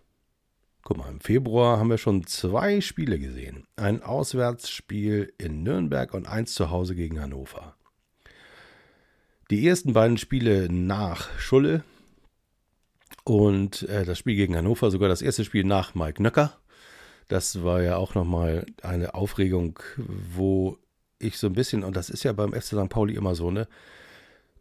[0.87, 3.67] Guck mal, im Februar haben wir schon zwei Spiele gesehen.
[3.75, 7.75] Ein Auswärtsspiel in Nürnberg und eins zu Hause gegen Hannover.
[9.51, 11.83] Die ersten beiden Spiele nach Schulle
[13.25, 16.57] und äh, das Spiel gegen Hannover, sogar das erste Spiel nach Mike Nöcker.
[17.27, 20.77] Das war ja auch nochmal eine Aufregung, wo
[21.19, 22.87] ich so ein bisschen, und das ist ja beim FC St.
[22.87, 23.67] Pauli immer so, ne?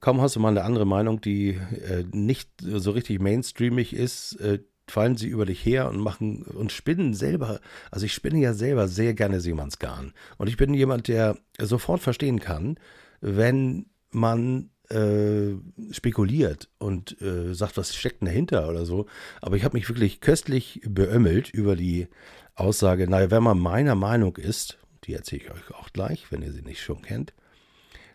[0.00, 4.58] Kaum hast du mal eine andere Meinung, die äh, nicht so richtig mainstreamig ist, äh,
[4.88, 7.60] fallen sie über dich her und machen und spinnen selber.
[7.90, 10.12] Also ich spinne ja selber sehr gerne Seemannsgarn.
[10.38, 12.78] Und ich bin jemand, der sofort verstehen kann,
[13.20, 15.54] wenn man äh,
[15.90, 19.06] spekuliert und äh, sagt, was steckt denn dahinter oder so.
[19.40, 22.06] Aber ich habe mich wirklich köstlich beömmelt über die
[22.54, 26.52] Aussage, naja, wenn man meiner Meinung ist, die erzähle ich euch auch gleich, wenn ihr
[26.52, 27.34] sie nicht schon kennt,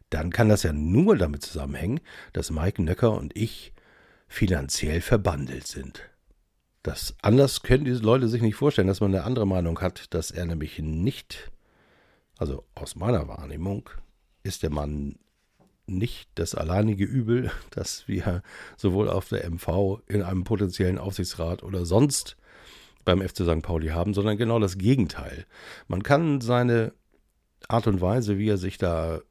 [0.10, 2.00] dann kann das ja nur damit zusammenhängen,
[2.34, 3.74] dass Mike Nöcker und ich
[4.28, 6.10] finanziell verbandelt sind.
[6.84, 10.32] Das anders können diese Leute sich nicht vorstellen, dass man eine andere Meinung hat, dass
[10.32, 11.52] er nämlich nicht,
[12.38, 13.90] also aus meiner Wahrnehmung,
[14.44, 15.18] ist der Mann
[15.86, 18.42] nicht das alleinige Übel, das wir
[18.78, 22.38] sowohl auf der MV in einem potenziellen Aufsichtsrat oder sonst
[23.06, 23.62] beim FC St.
[23.62, 25.46] Pauli haben, sondern genau das Gegenteil.
[25.88, 26.94] Man kann seine
[27.68, 29.22] Art und Weise, wie er sich da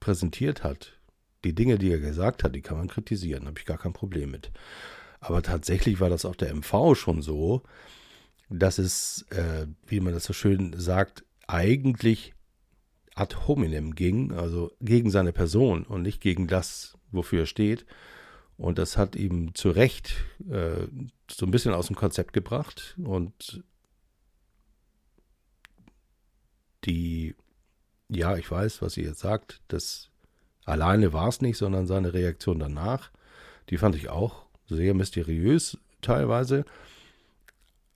[0.00, 0.98] präsentiert hat,
[1.44, 4.30] die Dinge, die er gesagt hat, die kann man kritisieren, habe ich gar kein Problem
[4.30, 4.50] mit.
[5.20, 7.62] Aber tatsächlich war das auf der MV schon so,
[8.48, 12.34] dass es, äh, wie man das so schön sagt, eigentlich
[13.14, 17.84] ad hominem ging, also gegen seine Person und nicht gegen das, wofür er steht.
[18.56, 20.16] Und das hat ihm zu Recht
[20.50, 20.86] äh,
[21.30, 22.96] so ein bisschen aus dem Konzept gebracht.
[23.02, 23.62] Und
[26.84, 27.34] die,
[28.08, 30.10] ja, ich weiß, was sie jetzt sagt, das
[30.64, 33.10] alleine war es nicht, sondern seine Reaktion danach,
[33.70, 36.64] die fand ich auch sehr mysteriös teilweise.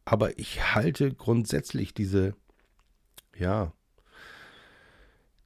[0.04, 2.34] Aber ich halte grundsätzlich diese,
[3.38, 3.72] ja,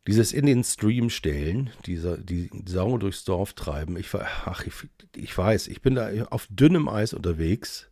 [0.07, 4.73] dieses in den Stream stellen, dieser, die Sau durchs Dorf treiben, ich, ach, ich,
[5.15, 7.91] ich weiß, ich bin da auf dünnem Eis unterwegs,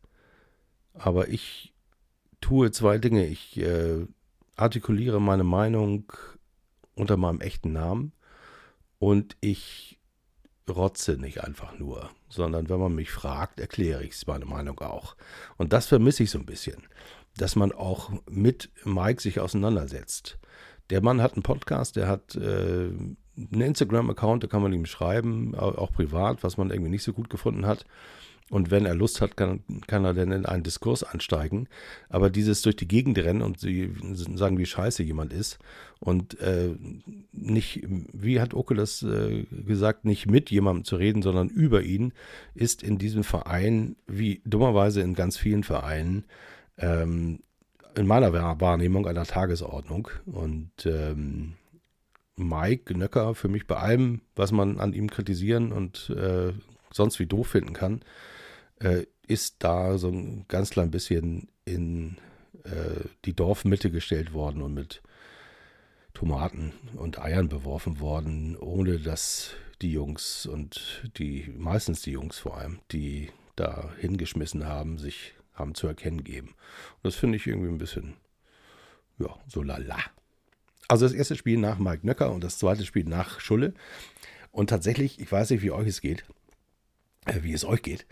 [0.95, 1.75] aber ich
[2.41, 3.27] tue zwei Dinge.
[3.27, 4.07] Ich äh,
[4.57, 6.13] artikuliere meine Meinung
[6.95, 8.13] unter meinem echten Namen
[8.99, 9.99] und ich
[10.69, 15.17] rotze nicht einfach nur, sondern wenn man mich fragt, erkläre ich es meine Meinung auch.
[15.57, 16.83] Und das vermisse ich so ein bisschen,
[17.37, 20.39] dass man auch mit Mike sich auseinandersetzt.
[20.91, 22.91] Der Mann hat einen Podcast, der hat äh,
[23.37, 27.29] einen Instagram-Account, da kann man ihm schreiben, auch privat, was man irgendwie nicht so gut
[27.29, 27.85] gefunden hat.
[28.49, 31.69] Und wenn er Lust hat, kann, kann er dann in einen Diskurs einsteigen.
[32.09, 33.93] Aber dieses durch die Gegend rennen und sie
[34.35, 35.59] sagen, wie scheiße jemand ist
[35.99, 36.77] und äh,
[37.33, 42.13] nicht, wie hat Oculus äh, gesagt, nicht mit jemandem zu reden, sondern über ihn,
[42.55, 46.25] ist in diesem Verein, wie dummerweise in ganz vielen Vereinen,
[46.79, 47.41] ähm,
[47.97, 50.09] in meiner Wahrnehmung einer Tagesordnung.
[50.27, 51.55] Und ähm,
[52.37, 56.53] Mike Nöcker für mich bei allem, was man an ihm kritisieren und äh,
[56.93, 58.03] sonst wie doof finden kann,
[58.81, 62.17] äh, ist da so ein ganz klein bisschen in
[62.65, 65.03] äh, die Dorfmitte gestellt worden und mit
[66.15, 69.53] Tomaten und Eiern beworfen worden, ohne dass
[69.83, 75.75] die Jungs und die, meistens die Jungs vor allem, die da hingeschmissen haben, sich haben
[75.75, 76.49] zu erkennen geben.
[76.49, 78.15] Und das finde ich irgendwie ein bisschen,
[79.19, 79.99] ja, so lala.
[80.89, 83.75] Also das erste Spiel nach Mike Nöcker und das zweite Spiel nach Schulle.
[84.53, 86.25] Und tatsächlich, ich weiß nicht, wie euch es geht,
[87.27, 88.07] äh, wie es euch geht,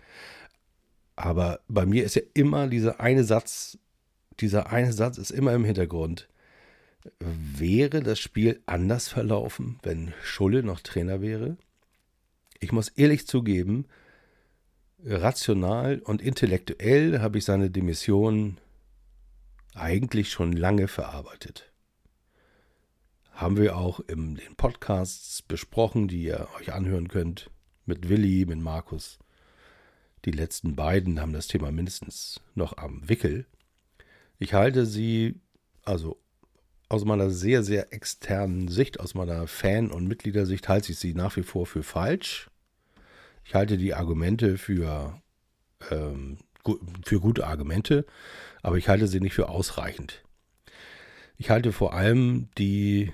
[1.15, 3.77] aber bei mir ist ja immer dieser eine Satz,
[4.39, 6.27] dieser eine Satz ist immer im Hintergrund.
[7.19, 11.57] Wäre das Spiel anders verlaufen, wenn Schulle noch Trainer wäre?
[12.59, 13.85] Ich muss ehrlich zugeben,
[15.03, 18.57] rational und intellektuell habe ich seine Demission
[19.75, 21.71] eigentlich schon lange verarbeitet.
[23.35, 27.51] haben wir auch in den Podcasts besprochen, die ihr euch anhören könnt,
[27.85, 29.19] mit Willi, mit Markus.
[30.25, 33.45] Die letzten beiden haben das Thema mindestens noch am Wickel.
[34.39, 35.35] Ich halte sie,
[35.83, 36.19] also
[36.89, 41.35] aus meiner sehr, sehr externen Sicht, aus meiner Fan- und Mitgliedersicht, halte ich sie nach
[41.35, 42.49] wie vor für falsch.
[43.43, 45.21] Ich halte die Argumente für,
[45.91, 46.37] ähm,
[47.05, 48.05] für gute Argumente,
[48.63, 50.23] aber ich halte sie nicht für ausreichend.
[51.37, 53.11] Ich halte vor allem die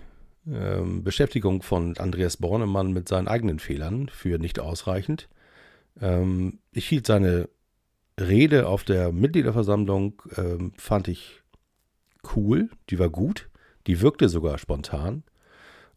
[0.48, 5.28] ähm, Beschäftigung von Andreas Bornemann mit seinen eigenen Fehlern für nicht ausreichend.
[6.00, 7.50] Ähm, ich hielt seine
[8.20, 11.42] Rede auf der Mitgliederversammlung, ähm, fand ich
[12.36, 13.50] cool, die war gut,
[13.88, 15.24] die wirkte sogar spontan.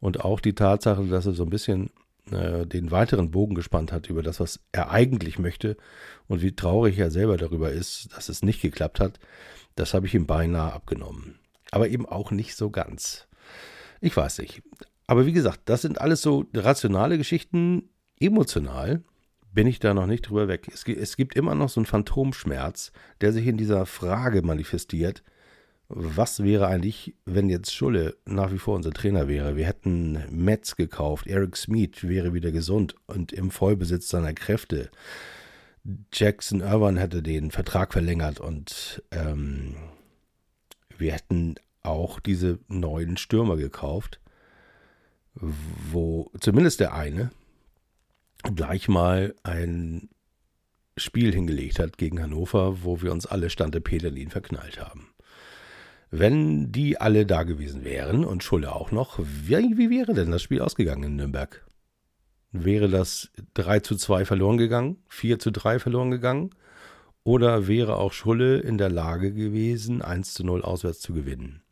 [0.01, 1.91] Und auch die Tatsache, dass er so ein bisschen
[2.31, 5.77] äh, den weiteren Bogen gespannt hat über das, was er eigentlich möchte
[6.27, 9.19] und wie traurig er selber darüber ist, dass es nicht geklappt hat,
[9.77, 11.39] das habe ich ihm beinahe abgenommen.
[11.71, 13.27] Aber eben auch nicht so ganz.
[14.01, 14.63] Ich weiß nicht.
[15.07, 17.91] Aber wie gesagt, das sind alles so rationale Geschichten.
[18.21, 19.03] Emotional
[19.55, 20.69] bin ich da noch nicht drüber weg.
[20.73, 25.23] Es, es gibt immer noch so einen Phantomschmerz, der sich in dieser Frage manifestiert.
[25.89, 29.57] Was wäre eigentlich, wenn jetzt Schulle nach wie vor unser Trainer wäre?
[29.57, 34.91] Wir hätten Metz gekauft, Eric Smith wäre wieder gesund und im Vollbesitz seiner Kräfte.
[36.13, 39.77] Jackson Irvine hätte den Vertrag verlängert und ähm,
[40.97, 44.19] wir hätten auch diese neuen Stürmer gekauft,
[45.35, 47.31] wo zumindest der eine
[48.55, 50.09] gleich mal ein
[50.97, 55.09] Spiel hingelegt hat gegen Hannover, wo wir uns alle Stante Peterlin verknallt haben.
[56.11, 60.43] Wenn die alle da gewesen wären und Schulle auch noch, wie, wie wäre denn das
[60.43, 61.67] Spiel ausgegangen in Nürnberg?
[62.53, 66.51] Wäre das 3 zu 2 verloren gegangen, 4 zu 3 verloren gegangen?
[67.25, 71.65] Oder wäre auch Schulle in der Lage gewesen, 1 zu 0 auswärts zu gewinnen?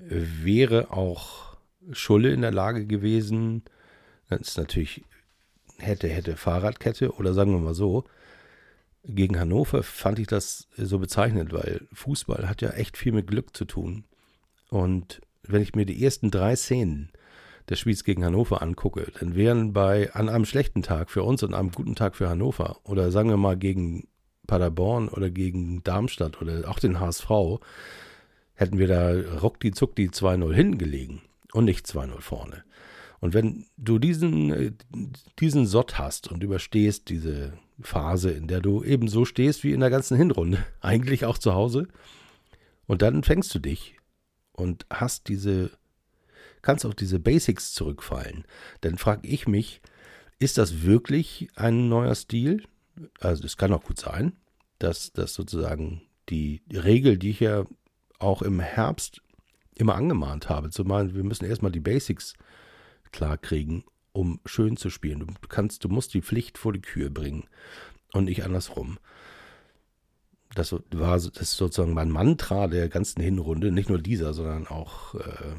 [0.00, 1.56] wäre auch
[1.92, 3.62] Schulle in der Lage gewesen,
[4.28, 5.04] das ist natürlich
[5.78, 8.04] hätte, hätte Fahrradkette oder sagen wir mal so,
[9.04, 13.56] gegen Hannover fand ich das so bezeichnend, weil Fußball hat ja echt viel mit Glück
[13.56, 14.04] zu tun.
[14.70, 17.10] Und wenn ich mir die ersten drei Szenen
[17.70, 21.54] des Spiels gegen Hannover angucke, dann wären bei an einem schlechten Tag für uns und
[21.54, 24.08] einem guten Tag für Hannover oder sagen wir mal gegen
[24.46, 27.30] Paderborn oder gegen Darmstadt oder auch den HSV,
[28.54, 31.22] hätten wir da ruckdi zuckdi 2-0 hinten gelegen
[31.52, 32.64] und nicht 2-0 vorne.
[33.20, 34.72] Und wenn du diesen, äh,
[35.40, 39.80] diesen Sott hast und überstehst diese Phase, in der du eben so stehst wie in
[39.80, 41.88] der ganzen Hinrunde, eigentlich auch zu Hause,
[42.86, 43.96] und dann fängst du dich
[44.52, 45.70] und hast diese,
[46.62, 48.44] kannst auf diese Basics zurückfallen,
[48.80, 49.82] dann frage ich mich,
[50.38, 52.62] ist das wirklich ein neuer Stil?
[53.20, 54.36] Also es kann auch gut sein,
[54.78, 57.64] dass das sozusagen die Regel, die ich ja
[58.20, 59.22] auch im Herbst
[59.74, 62.54] immer angemahnt habe, zumal wir müssen erstmal die Basics klar
[63.10, 65.20] kriegen, um schön zu spielen.
[65.20, 67.44] Du kannst, du musst die Pflicht vor die Kühe bringen
[68.12, 68.98] und nicht andersrum.
[70.54, 75.14] Das war das ist sozusagen mein Mantra der ganzen Hinrunde, nicht nur dieser, sondern auch
[75.14, 75.54] äh,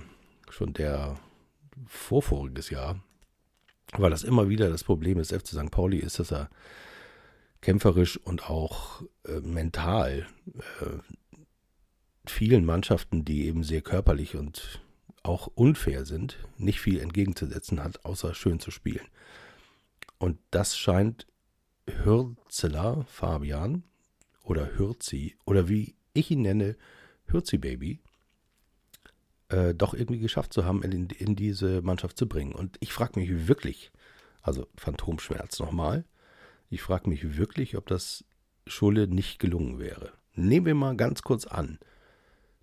[0.49, 1.19] schon der
[1.85, 3.01] vorvoriges Jahr,
[3.93, 5.71] weil das immer wieder das Problem des FC St.
[5.71, 6.49] Pauli ist, dass er
[7.61, 10.27] kämpferisch und auch äh, mental
[10.81, 10.97] äh,
[12.25, 14.81] vielen Mannschaften, die eben sehr körperlich und
[15.29, 19.05] auch unfair sind, nicht viel entgegenzusetzen hat, außer schön zu spielen.
[20.17, 21.27] Und das scheint
[22.03, 23.83] Hürzeler Fabian
[24.43, 26.75] oder Hürzi oder wie ich ihn nenne,
[27.27, 27.99] Hürzi Baby,
[29.49, 32.53] äh, doch irgendwie geschafft zu haben, in, in diese Mannschaft zu bringen.
[32.53, 33.91] Und ich frage mich wirklich,
[34.41, 36.05] also Phantomschmerz nochmal,
[36.71, 38.25] ich frage mich wirklich, ob das
[38.65, 40.11] Schule nicht gelungen wäre.
[40.33, 41.77] Nehmen wir mal ganz kurz an,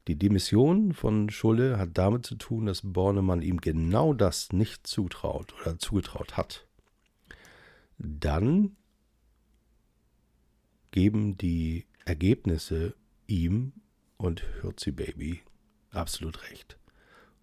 [0.09, 5.55] die Demission von Schulle hat damit zu tun, dass Bornemann ihm genau das nicht zutraut
[5.61, 6.67] oder zugetraut hat.
[7.99, 8.77] Dann
[10.93, 12.95] geben die Ergebnisse
[13.27, 13.73] ihm
[14.17, 15.43] und Hürzi Baby
[15.91, 16.79] absolut recht.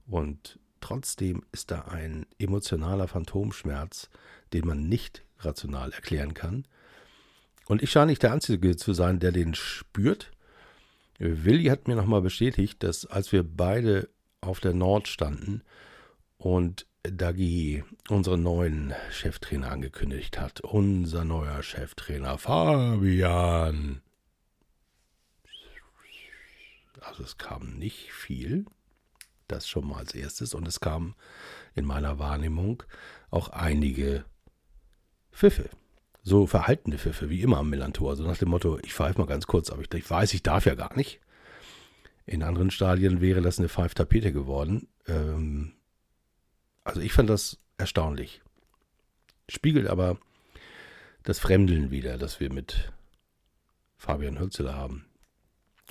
[0.08, 4.10] Und trotzdem ist da ein emotionaler Phantomschmerz,
[4.54, 6.66] den man nicht rational erklären kann.
[7.66, 10.32] Und ich scheine nicht der Einzige zu sein, der den spürt.
[11.26, 14.10] Willi hat mir nochmal bestätigt, dass als wir beide
[14.42, 15.64] auf der Nord standen
[16.38, 24.02] und Dagi unseren neuen Cheftrainer angekündigt hat, unser neuer Cheftrainer Fabian.
[27.00, 28.66] Also es kam nicht viel,
[29.48, 31.16] das schon mal als erstes, und es kam
[31.74, 32.84] in meiner Wahrnehmung
[33.30, 34.26] auch einige
[35.32, 35.70] Pfiffe
[36.24, 38.16] so verhaltene Pfiffe, wie immer am Millantor.
[38.16, 40.66] So nach dem Motto, ich pfeife mal ganz kurz, aber ich, ich weiß, ich darf
[40.66, 41.20] ja gar nicht.
[42.26, 44.88] In anderen Stadien wäre das eine Five-Tapete geworden.
[45.08, 45.74] Ähm,
[46.86, 48.42] also ich fand das erstaunlich.
[49.50, 50.18] Spiegelt aber
[51.24, 52.94] das Fremdeln wieder, das wir mit
[53.98, 55.06] Fabian Hürzeler haben.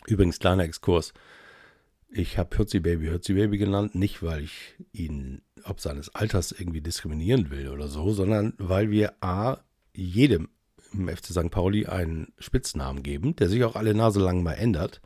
[0.06, 1.12] Übrigens, kleiner Exkurs.
[2.08, 6.80] Ich habe Hürzi Baby Hürzi Baby genannt, nicht weil ich ihn ob seines Alters irgendwie
[6.80, 9.58] diskriminieren will oder so, sondern weil wir A,
[9.94, 10.48] jedem
[10.92, 11.50] im FC St.
[11.50, 15.00] Pauli einen Spitznamen geben, der sich auch alle Nase lang mal ändert.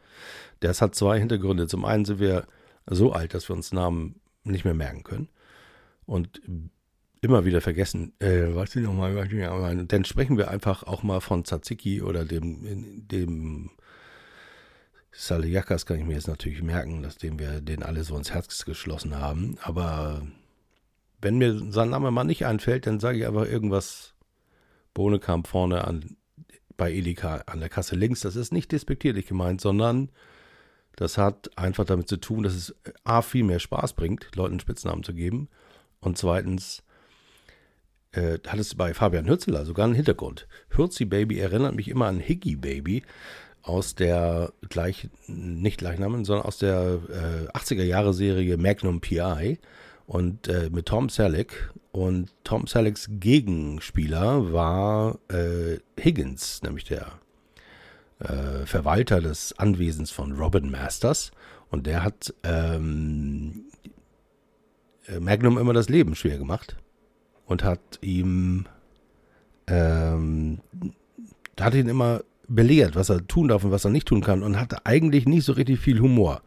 [0.61, 1.69] Das hat zwei Hintergründe.
[1.69, 2.47] Zum einen sind wir
[2.87, 5.29] so alt, dass wir uns Namen nicht mehr merken können.
[6.07, 6.41] Und
[7.21, 9.15] immer wieder vergessen, äh, was ich nochmal,
[9.89, 13.71] dann sprechen wir einfach auch mal von Tzatziki oder dem, dem
[15.13, 19.19] Saliakas kann ich mir jetzt natürlich merken, nachdem wir den alle so ins Herz geschlossen
[19.19, 19.57] haben.
[19.63, 20.27] Aber
[21.21, 24.15] wenn mir sein Name mal nicht einfällt, dann sage ich einfach irgendwas
[24.97, 26.17] Bohnekamp vorne an,
[26.79, 28.21] bei Elika an der Kasse links.
[28.21, 30.11] Das ist nicht despektierlich gemeint, sondern
[30.97, 32.75] das hat einfach damit zu tun, dass es
[33.05, 35.49] A, viel mehr Spaß bringt, Leuten Spitznamen zu geben.
[36.01, 36.83] Und zweitens
[38.13, 40.49] äh, hat es bei Fabian Hürzeler sogar einen Hintergrund.
[40.71, 43.03] Hürzi Baby erinnert mich immer an Higgy Baby
[43.61, 47.01] aus der gleich, nicht Gleichnamen, sondern aus der
[47.53, 49.59] äh, 80er Jahre Serie Magnum PI
[50.07, 51.71] und äh, mit Tom Selleck.
[51.93, 57.07] Und Tom Selecks Gegenspieler war äh, Higgins, nämlich der
[58.19, 61.31] äh, Verwalter des Anwesens von Robin Masters.
[61.71, 63.65] Und der hat ähm,
[65.07, 66.77] äh, Magnum immer das Leben schwer gemacht
[67.47, 68.67] und hat ihm
[69.67, 70.61] ähm,
[71.59, 74.61] hat ihn immer belehrt, was er tun darf und was er nicht tun kann und
[74.61, 76.43] hatte eigentlich nicht so richtig viel Humor.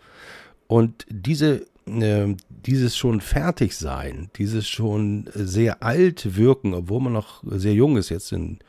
[0.68, 1.66] Und diese
[2.02, 7.98] äh, dieses schon fertig sein, dieses schon sehr alt wirken, obwohl man noch sehr jung
[7.98, 8.60] ist jetzt in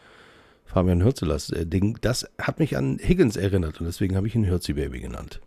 [0.65, 4.49] Fabian Hürzelers äh, Ding, das hat mich an Higgins erinnert und deswegen habe ich ihn
[4.49, 5.41] Hürzi Baby genannt.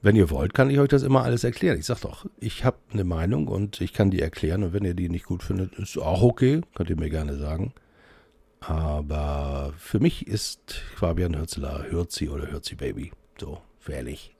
[0.00, 1.78] Wenn ihr wollt, kann ich euch das immer alles erklären.
[1.78, 4.94] Ich sag doch, ich habe eine Meinung und ich kann die erklären und wenn ihr
[4.94, 7.72] die nicht gut findet, ist auch okay, könnt ihr mir gerne sagen.
[8.58, 13.12] Aber für mich ist Fabian Hürzeler Hürzi oder Hürzi Baby.
[13.38, 14.31] So, ehrlich.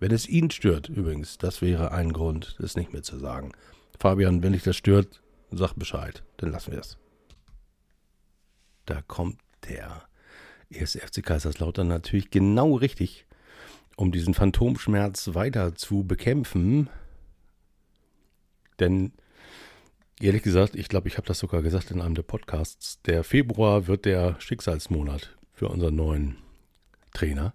[0.00, 3.52] Wenn es ihn stört, übrigens, das wäre ein Grund, das nicht mehr zu sagen.
[3.98, 6.96] Fabian, wenn dich das stört, sag Bescheid, dann lassen wir es.
[8.86, 9.38] Da kommt
[9.68, 10.08] der
[10.70, 13.26] erste FC Kaiserslautern natürlich genau richtig,
[13.96, 16.88] um diesen Phantomschmerz weiter zu bekämpfen.
[18.78, 19.12] Denn
[20.18, 23.86] ehrlich gesagt, ich glaube, ich habe das sogar gesagt in einem der Podcasts, der Februar
[23.86, 26.38] wird der Schicksalsmonat für unseren neuen
[27.12, 27.52] Trainer.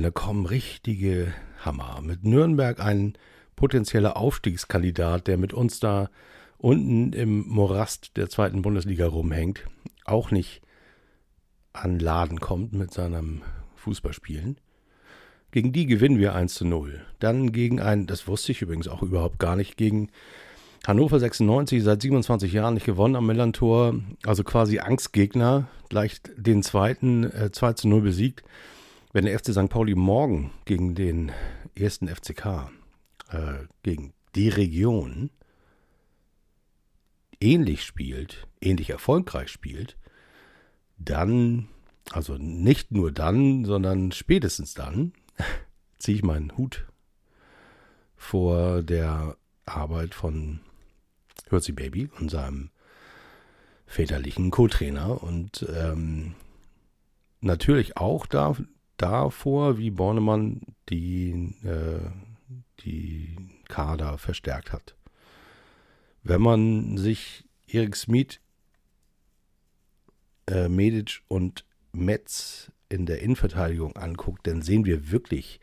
[0.00, 1.32] Da kommen richtige
[1.64, 2.00] Hammer.
[2.02, 3.14] Mit Nürnberg ein
[3.54, 6.10] potenzieller Aufstiegskandidat, der mit uns da
[6.58, 9.64] unten im Morast der zweiten Bundesliga rumhängt,
[10.04, 10.62] auch nicht
[11.72, 13.42] an Laden kommt mit seinem
[13.76, 14.58] Fußballspielen.
[15.52, 17.00] Gegen die gewinnen wir 1 zu 0.
[17.20, 20.08] Dann gegen ein, das wusste ich übrigens auch überhaupt gar nicht, gegen
[20.84, 23.94] Hannover 96, seit 27 Jahren nicht gewonnen am Millantor,
[24.26, 28.42] also quasi Angstgegner, gleich den zweiten äh, 2 zu 0 besiegt.
[29.14, 29.68] Wenn der FC St.
[29.68, 31.30] Pauli morgen gegen den
[31.76, 32.68] ersten FCK,
[33.30, 35.30] äh, gegen die Region,
[37.40, 39.96] ähnlich spielt, ähnlich erfolgreich spielt,
[40.98, 41.68] dann,
[42.10, 45.12] also nicht nur dann, sondern spätestens dann,
[45.98, 46.84] ziehe ich meinen Hut
[48.16, 50.58] vor der Arbeit von
[51.50, 52.70] Hürzi Baby, unserem
[53.86, 56.34] väterlichen Co-Trainer und ähm,
[57.40, 58.56] natürlich auch da,
[58.96, 62.00] davor, wie Bornemann die, äh,
[62.80, 63.36] die
[63.68, 64.96] Kader verstärkt hat.
[66.22, 68.40] Wenn man sich Erik Smith,
[70.46, 75.60] äh, Medic und Metz in der Innenverteidigung anguckt, dann sehen wir wirklich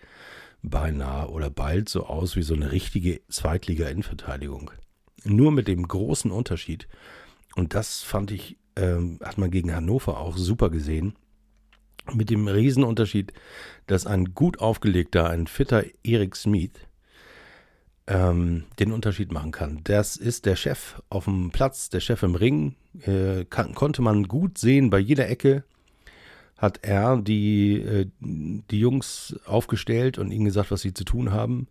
[0.62, 4.72] beinahe oder bald so aus wie so eine richtige Zweitliga-Innenverteidigung.
[5.24, 6.88] Nur mit dem großen Unterschied,
[7.56, 11.16] und das fand ich, ähm, hat man gegen Hannover auch super gesehen,
[12.14, 13.34] mit dem Riesenunterschied,
[13.88, 16.72] dass ein gut aufgelegter, ein fitter Erik Smith
[18.08, 19.82] ähm, den Unterschied machen kann.
[19.84, 22.76] Das ist der Chef auf dem Platz, der Chef im Ring.
[23.06, 25.64] Äh, kann, konnte man gut sehen bei jeder Ecke.
[26.58, 31.68] Hat er die, äh, die Jungs aufgestellt und ihnen gesagt, was sie zu tun haben.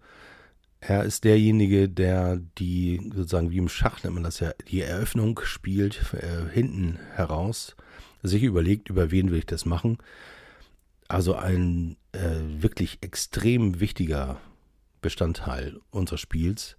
[0.81, 5.41] Er ist derjenige, der die, sozusagen wie im Schach nennt man das ja, die Eröffnung
[5.45, 7.77] spielt, äh, hinten heraus
[8.23, 9.99] sich überlegt, über wen will ich das machen.
[11.09, 14.41] Also ein äh, wirklich extrem wichtiger
[15.01, 16.77] Bestandteil unseres Spiels.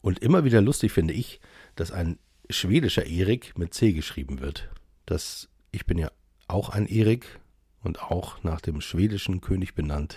[0.00, 1.40] Und immer wieder lustig finde ich,
[1.76, 2.18] dass ein
[2.48, 4.70] schwedischer Erik mit C geschrieben wird.
[5.06, 6.10] Das, ich bin ja
[6.46, 7.40] auch ein Erik
[7.82, 10.16] und auch nach dem schwedischen König benannt.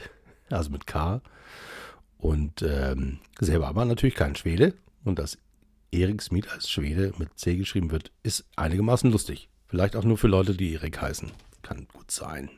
[0.49, 1.21] also mit K.
[2.21, 4.75] Und ähm, selber aber natürlich kein Schwede.
[5.03, 5.39] Und dass
[5.91, 9.49] Erik Smith als Schwede mit C geschrieben wird, ist einigermaßen lustig.
[9.67, 11.31] Vielleicht auch nur für Leute, die Erik heißen.
[11.63, 12.49] Kann gut sein.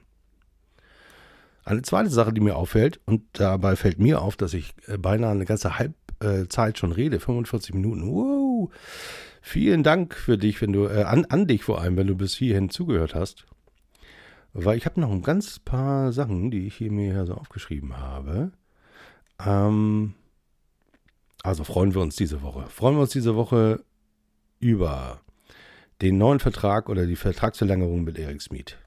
[1.63, 5.31] Eine zweite Sache, die mir auffällt, und dabei fällt mir auf, dass ich äh, beinahe
[5.31, 8.05] eine ganze Halbzeit schon rede, 45 Minuten.
[8.05, 8.69] Wow!
[9.41, 12.35] Vielen Dank für dich, wenn du, äh, an, an dich vor allem, wenn du bis
[12.35, 13.45] hierhin zugehört hast.
[14.51, 18.51] Weil ich habe noch ein ganz paar Sachen, die ich hier mir so aufgeschrieben habe.
[19.45, 20.13] Ähm,
[21.43, 22.67] also freuen wir uns diese Woche.
[22.69, 23.83] Freuen wir uns diese Woche
[24.59, 25.21] über
[26.01, 28.77] den neuen Vertrag oder die Vertragsverlängerung mit Eric Smith.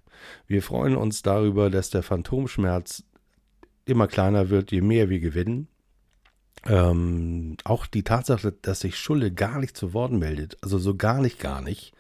[0.47, 3.05] Wir freuen uns darüber, dass der Phantomschmerz
[3.85, 5.69] immer kleiner wird, je mehr wir gewinnen.
[6.65, 11.21] Ähm, auch die Tatsache, dass sich Schulle gar nicht zu Wort meldet, also so gar
[11.21, 11.93] nicht, gar nicht,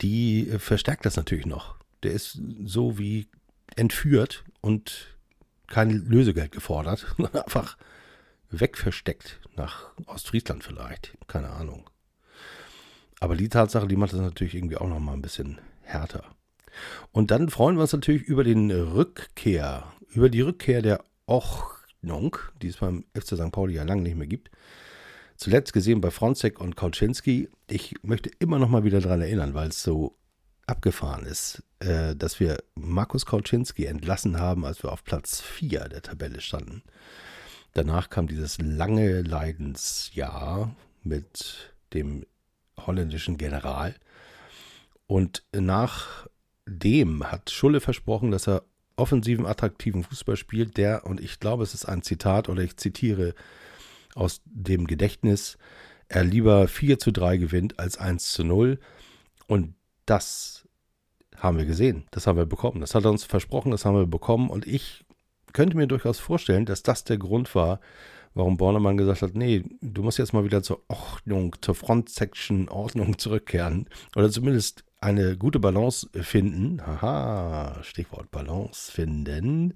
[0.00, 1.76] die verstärkt das natürlich noch.
[2.02, 3.28] Der ist so wie
[3.76, 5.13] entführt und
[5.74, 7.76] kein Lösegeld gefordert, einfach
[8.48, 11.90] wegversteckt nach Ostfriesland vielleicht, keine Ahnung.
[13.18, 16.22] Aber die Tatsache, die macht das natürlich irgendwie auch noch mal ein bisschen härter.
[17.10, 22.68] Und dann freuen wir uns natürlich über den Rückkehr, über die Rückkehr der Ordnung, die
[22.68, 23.50] es beim FC St.
[23.50, 24.52] Pauli ja lange nicht mehr gibt.
[25.36, 27.48] Zuletzt gesehen bei Fronzek und Kauczynski.
[27.68, 30.16] Ich möchte immer noch mal wieder daran erinnern, weil es so
[30.66, 36.02] abgefahren ist, äh, dass wir Markus Kauczynski entlassen haben, als wir auf Platz 4 der
[36.02, 36.82] Tabelle standen.
[37.74, 42.24] Danach kam dieses lange Leidensjahr mit dem
[42.78, 43.94] holländischen General.
[45.06, 46.26] Und nach
[46.66, 48.62] dem hat Schulle versprochen, dass er
[48.96, 53.34] offensiven, attraktiven Fußball spielt, der, und ich glaube, es ist ein Zitat oder ich zitiere
[54.14, 55.58] aus dem Gedächtnis,
[56.08, 58.78] er lieber 4 zu 3 gewinnt als 1 zu 0.
[59.46, 59.74] Und
[60.06, 60.66] das
[61.36, 62.80] haben wir gesehen, das haben wir bekommen.
[62.80, 64.50] Das hat er uns versprochen, das haben wir bekommen.
[64.50, 65.04] Und ich
[65.52, 67.80] könnte mir durchaus vorstellen, dass das der Grund war,
[68.34, 73.18] warum Bornemann gesagt hat, nee, du musst jetzt mal wieder zur Ordnung, zur Front-Section Ordnung
[73.18, 73.88] zurückkehren.
[74.16, 79.74] Oder zumindest eine gute Balance finden, haha, Stichwort Balance finden,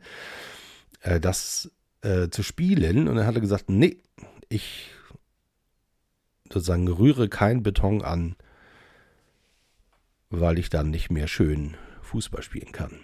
[1.03, 1.71] äh, das
[2.03, 3.09] äh, zu spielen.
[3.09, 3.99] Und er hatte gesagt, nee,
[4.49, 4.91] ich
[6.51, 8.37] sozusagen rühre kein Beton an,
[10.31, 13.01] weil ich dann nicht mehr schön Fußball spielen kann.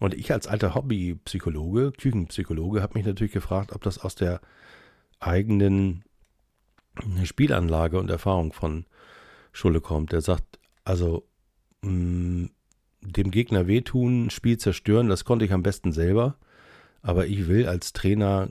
[0.00, 4.40] Und ich als alter Hobbypsychologe, Küchenpsychologe, habe mich natürlich gefragt, ob das aus der
[5.18, 6.04] eigenen
[7.24, 8.86] Spielanlage und Erfahrung von
[9.52, 10.12] Schulle kommt.
[10.12, 11.26] Der sagt, also
[11.82, 12.50] mh, mm,
[13.00, 16.36] dem Gegner wehtun, Spiel zerstören, das konnte ich am besten selber.
[17.00, 18.50] Aber ich will als Trainer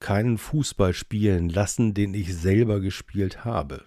[0.00, 3.84] keinen Fußball spielen lassen, den ich selber gespielt habe.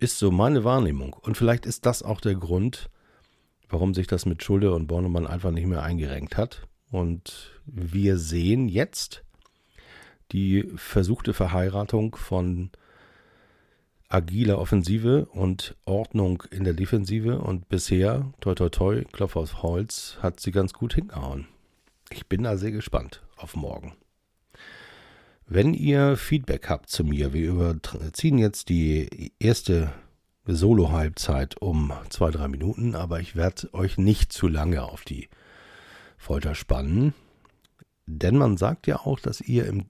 [0.00, 1.12] Ist so meine Wahrnehmung.
[1.12, 2.88] Und vielleicht ist das auch der Grund,
[3.68, 6.68] warum sich das mit Schulde und Bornemann einfach nicht mehr eingerenkt hat.
[6.90, 9.24] Und wir sehen jetzt
[10.32, 12.70] die versuchte Verheiratung von
[14.08, 20.16] agiler Offensive und Ordnung in der Defensive und bisher, toi toi toi, Klopf auf Holz,
[20.22, 21.46] hat sie ganz gut hingehauen.
[22.10, 23.96] Ich bin da sehr gespannt auf morgen.
[25.50, 29.90] Wenn ihr Feedback habt zu mir, wir überziehen jetzt die erste
[30.44, 35.30] Solo-Halbzeit um zwei, drei Minuten, aber ich werde euch nicht zu lange auf die
[36.18, 37.14] Folter spannen.
[38.04, 39.86] Denn man sagt ja auch, dass ihr im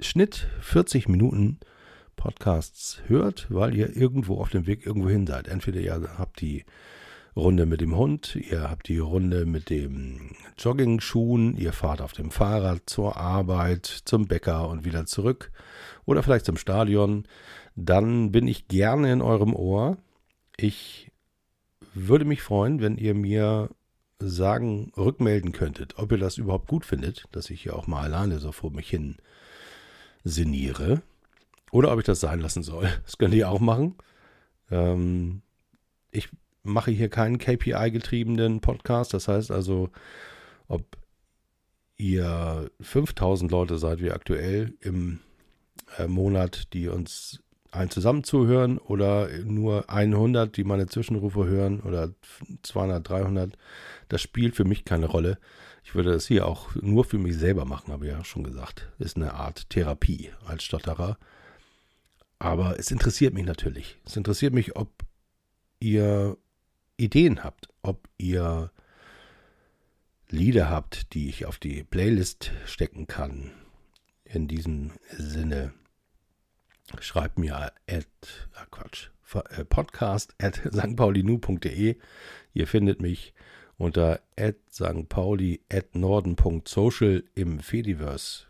[0.00, 1.60] Schnitt 40 Minuten
[2.16, 5.46] Podcasts hört, weil ihr irgendwo auf dem Weg irgendwo hin seid.
[5.46, 6.64] Entweder ihr habt die
[7.34, 12.30] Runde mit dem Hund, ihr habt die Runde mit dem Jogging-Schuhen, ihr fahrt auf dem
[12.30, 15.50] Fahrrad zur Arbeit, zum Bäcker und wieder zurück
[16.04, 17.26] oder vielleicht zum Stadion.
[17.74, 19.96] Dann bin ich gerne in eurem Ohr.
[20.58, 21.10] Ich
[21.94, 23.70] würde mich freuen, wenn ihr mir
[24.18, 28.40] sagen, rückmelden könntet, ob ihr das überhaupt gut findet, dass ich hier auch mal alleine
[28.40, 29.16] so vor mich hin
[30.22, 31.02] sinniere.
[31.70, 32.88] Oder ob ich das sein lassen soll.
[33.04, 33.96] Das könnt ihr auch machen.
[34.70, 35.40] Ähm,
[36.10, 36.28] ich
[36.62, 39.14] mache hier keinen KPI-getriebenen Podcast.
[39.14, 39.90] Das heißt also,
[40.68, 40.96] ob
[41.96, 45.20] ihr 5000 Leute seid wie aktuell im
[45.98, 47.40] äh, Monat, die uns
[47.70, 52.10] ein zusammen zuhören oder nur 100, die meine Zwischenrufe hören oder
[52.62, 53.56] 200, 300,
[54.08, 55.38] das spielt für mich keine Rolle.
[55.84, 58.90] Ich würde das hier auch nur für mich selber machen, habe ich ja schon gesagt.
[58.98, 61.18] Ist eine Art Therapie als Stotterer.
[62.38, 63.98] Aber es interessiert mich natürlich.
[64.04, 64.90] Es interessiert mich, ob
[65.80, 66.36] ihr
[66.96, 68.70] Ideen habt, ob ihr
[70.28, 73.50] Lieder habt, die ich auf die Playlist stecken kann.
[74.24, 75.74] In diesem Sinne,
[77.00, 78.06] schreibt mir at,
[78.54, 79.10] ah Quatsch,
[79.50, 81.96] äh, podcast at stpaulinu.de.
[82.54, 83.34] Ihr findet mich
[83.76, 84.20] unter
[84.70, 85.08] St.
[85.08, 88.46] Pauli at norden.social im Fediverse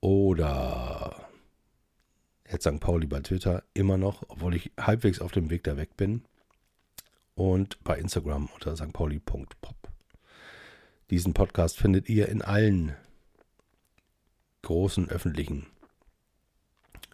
[0.00, 1.28] oder
[2.48, 2.80] at St.
[2.80, 6.22] Pauli bei Twitter immer noch, obwohl ich halbwegs auf dem Weg da weg bin
[7.38, 9.76] und bei Instagram unter stpauli.pop.
[11.10, 12.96] Diesen Podcast findet ihr in allen
[14.62, 15.68] großen öffentlichen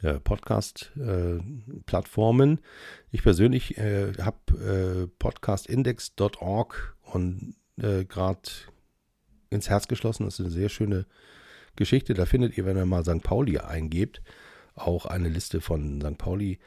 [0.01, 2.59] äh, Podcast-Plattformen.
[2.59, 2.63] Äh,
[3.11, 8.51] ich persönlich äh, habe podcastindex.org und gerade
[9.51, 10.25] ins Herz geschlossen.
[10.25, 11.07] Das ist eine sehr schöne
[11.75, 12.15] Geschichte.
[12.15, 13.21] Da findet ihr, wenn ihr mal St.
[13.23, 14.23] Pauli eingebt,
[14.77, 16.19] auch eine Liste von St.
[16.19, 16.61] Pauli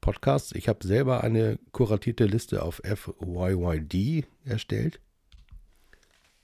[0.00, 0.52] Podcasts.
[0.52, 5.00] Ich habe selber eine kuratierte Liste auf FYYD erstellt.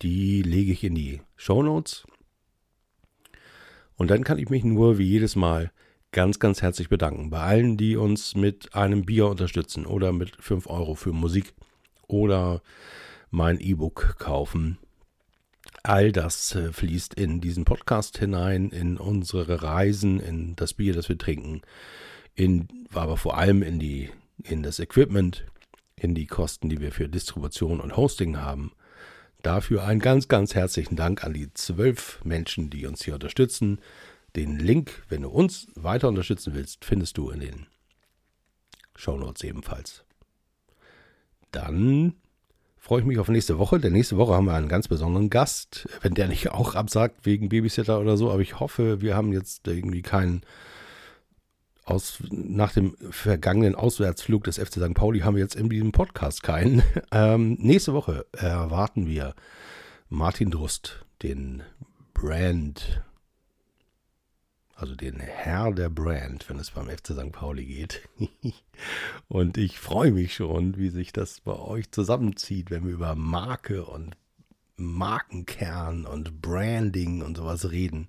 [0.03, 2.07] Die lege ich in die Show Notes.
[3.97, 5.71] Und dann kann ich mich nur wie jedes Mal
[6.13, 10.67] ganz, ganz herzlich bedanken bei allen, die uns mit einem Bier unterstützen oder mit 5
[10.69, 11.55] Euro für Musik
[12.07, 12.63] oder
[13.31, 14.79] mein E-Book kaufen.
[15.83, 21.09] All das äh, fließt in diesen Podcast hinein, in unsere Reisen, in das Bier, das
[21.09, 21.63] wir trinken,
[22.35, 24.11] in, aber vor allem in, die,
[24.43, 25.45] in das Equipment,
[25.97, 28.73] in die Kosten, die wir für Distribution und Hosting haben.
[29.43, 33.79] Dafür einen ganz, ganz herzlichen Dank an die zwölf Menschen, die uns hier unterstützen.
[34.37, 37.67] Den Link, wenn du uns weiter unterstützen willst, findest du in den
[38.97, 40.05] Shownotes ebenfalls.
[41.53, 42.15] Dann
[42.85, 43.79] freue ich mich auf nächste Woche.
[43.79, 45.89] Denn nächste Woche haben wir einen ganz besonderen Gast.
[46.03, 48.31] Wenn der nicht auch absagt wegen Babysitter oder so.
[48.31, 50.43] Aber ich hoffe, wir haben jetzt irgendwie keinen
[51.85, 54.95] aus, nach dem vergangenen Auswärtsflug des FC St.
[54.95, 56.83] Pauli haben wir jetzt in diesem Podcast keinen.
[57.13, 59.35] Ähm, nächste Woche erwarten wir
[60.09, 61.63] Martin Drust, den
[62.13, 63.03] Brand,
[64.75, 67.31] also den Herr der Brand, wenn es beim FC St.
[67.31, 68.09] Pauli geht.
[69.29, 73.85] und ich freue mich schon, wie sich das bei euch zusammenzieht, wenn wir über Marke
[73.85, 74.17] und
[74.77, 78.09] Markenkern und Branding und sowas reden.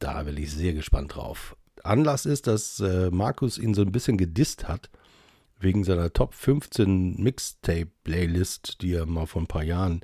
[0.00, 1.56] Da bin ich sehr gespannt drauf.
[1.84, 4.90] Anlass ist, dass äh, Markus ihn so ein bisschen gedisst hat,
[5.60, 10.00] wegen seiner Top 15 Mixtape-Playlist, die er mal vor ein paar Jahren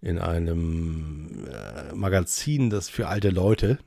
[0.00, 3.78] in einem äh, Magazin, das für alte Leute,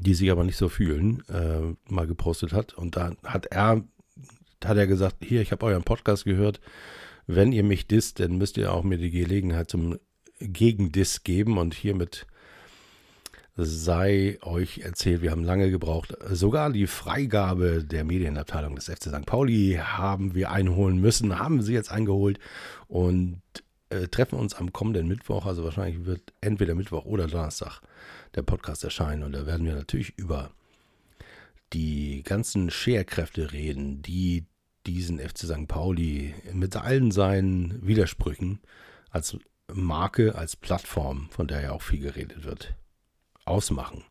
[0.00, 2.74] die sich aber nicht so fühlen, äh, mal gepostet hat.
[2.74, 3.82] Und da hat er,
[4.64, 6.60] hat er gesagt, hier, ich habe euren Podcast gehört.
[7.26, 9.98] Wenn ihr mich disst, dann müsst ihr auch mir die Gelegenheit zum
[10.38, 11.58] Gegendiss geben.
[11.58, 12.26] Und hiermit
[13.54, 16.16] sei euch erzählt, wir haben lange gebraucht.
[16.30, 19.26] Sogar die Freigabe der Medienabteilung des FC St.
[19.26, 22.38] Pauli haben wir einholen müssen, haben sie jetzt eingeholt
[22.88, 23.42] und
[23.90, 25.44] äh, treffen uns am kommenden Mittwoch.
[25.44, 27.80] Also wahrscheinlich wird entweder Mittwoch oder Donnerstag
[28.34, 30.50] der Podcast erscheinen und da werden wir natürlich über
[31.72, 34.46] die ganzen Scherkräfte reden, die
[34.86, 35.68] diesen FC St.
[35.68, 38.60] Pauli mit allen seinen Widersprüchen
[39.10, 39.36] als
[39.72, 42.74] Marke, als Plattform, von der ja auch viel geredet wird,
[43.44, 44.04] ausmachen.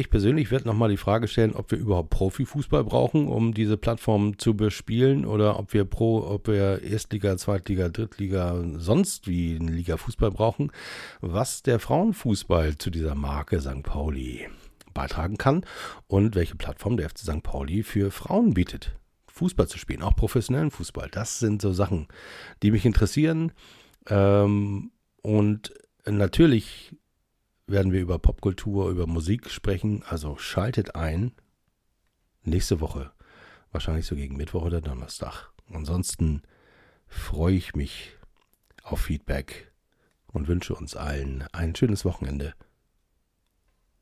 [0.00, 4.38] Ich persönlich werde nochmal die Frage stellen, ob wir überhaupt Profifußball brauchen, um diese Plattform
[4.38, 9.98] zu bespielen oder ob wir Pro, ob wir Erstliga, Zweitliga, Drittliga, sonst wie eine Liga
[9.98, 10.72] Fußball brauchen,
[11.20, 13.82] was der Frauenfußball zu dieser Marke St.
[13.82, 14.48] Pauli
[14.94, 15.66] beitragen kann
[16.06, 17.42] und welche Plattform der FC St.
[17.42, 18.96] Pauli für Frauen bietet.
[19.26, 21.08] Fußball zu spielen, auch professionellen Fußball.
[21.10, 22.08] Das sind so Sachen,
[22.62, 23.52] die mich interessieren.
[24.08, 25.74] Ähm, und
[26.06, 26.96] Natürlich
[27.66, 31.32] werden wir über Popkultur, über Musik sprechen, also schaltet ein.
[32.42, 33.12] Nächste Woche,
[33.70, 35.50] wahrscheinlich so gegen Mittwoch oder Donnerstag.
[35.72, 36.42] Ansonsten
[37.06, 38.16] freue ich mich
[38.82, 39.72] auf Feedback
[40.26, 42.54] und wünsche uns allen ein schönes Wochenende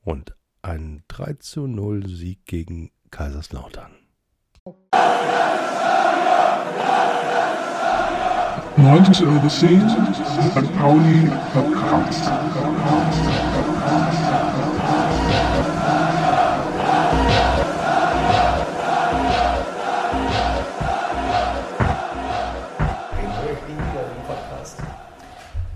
[0.02, 3.92] und einen 3 zu 0 Sieg gegen Kaiserslautern.
[8.78, 9.92] 90 Overseas,
[10.52, 10.78] St.
[10.78, 12.30] Pauli Podcast.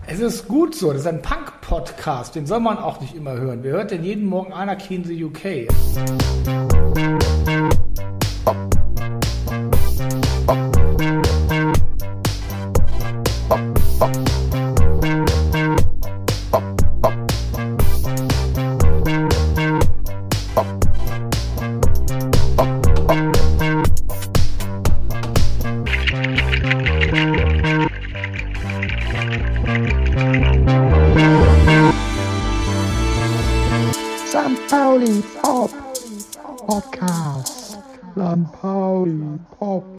[0.07, 3.65] Es ist gut so, das ist ein Punk-Podcast, den soll man auch nicht immer hören.
[3.65, 5.67] Wer hört denn jeden Morgen Anarchy in the UK?
[8.47, 8.82] St.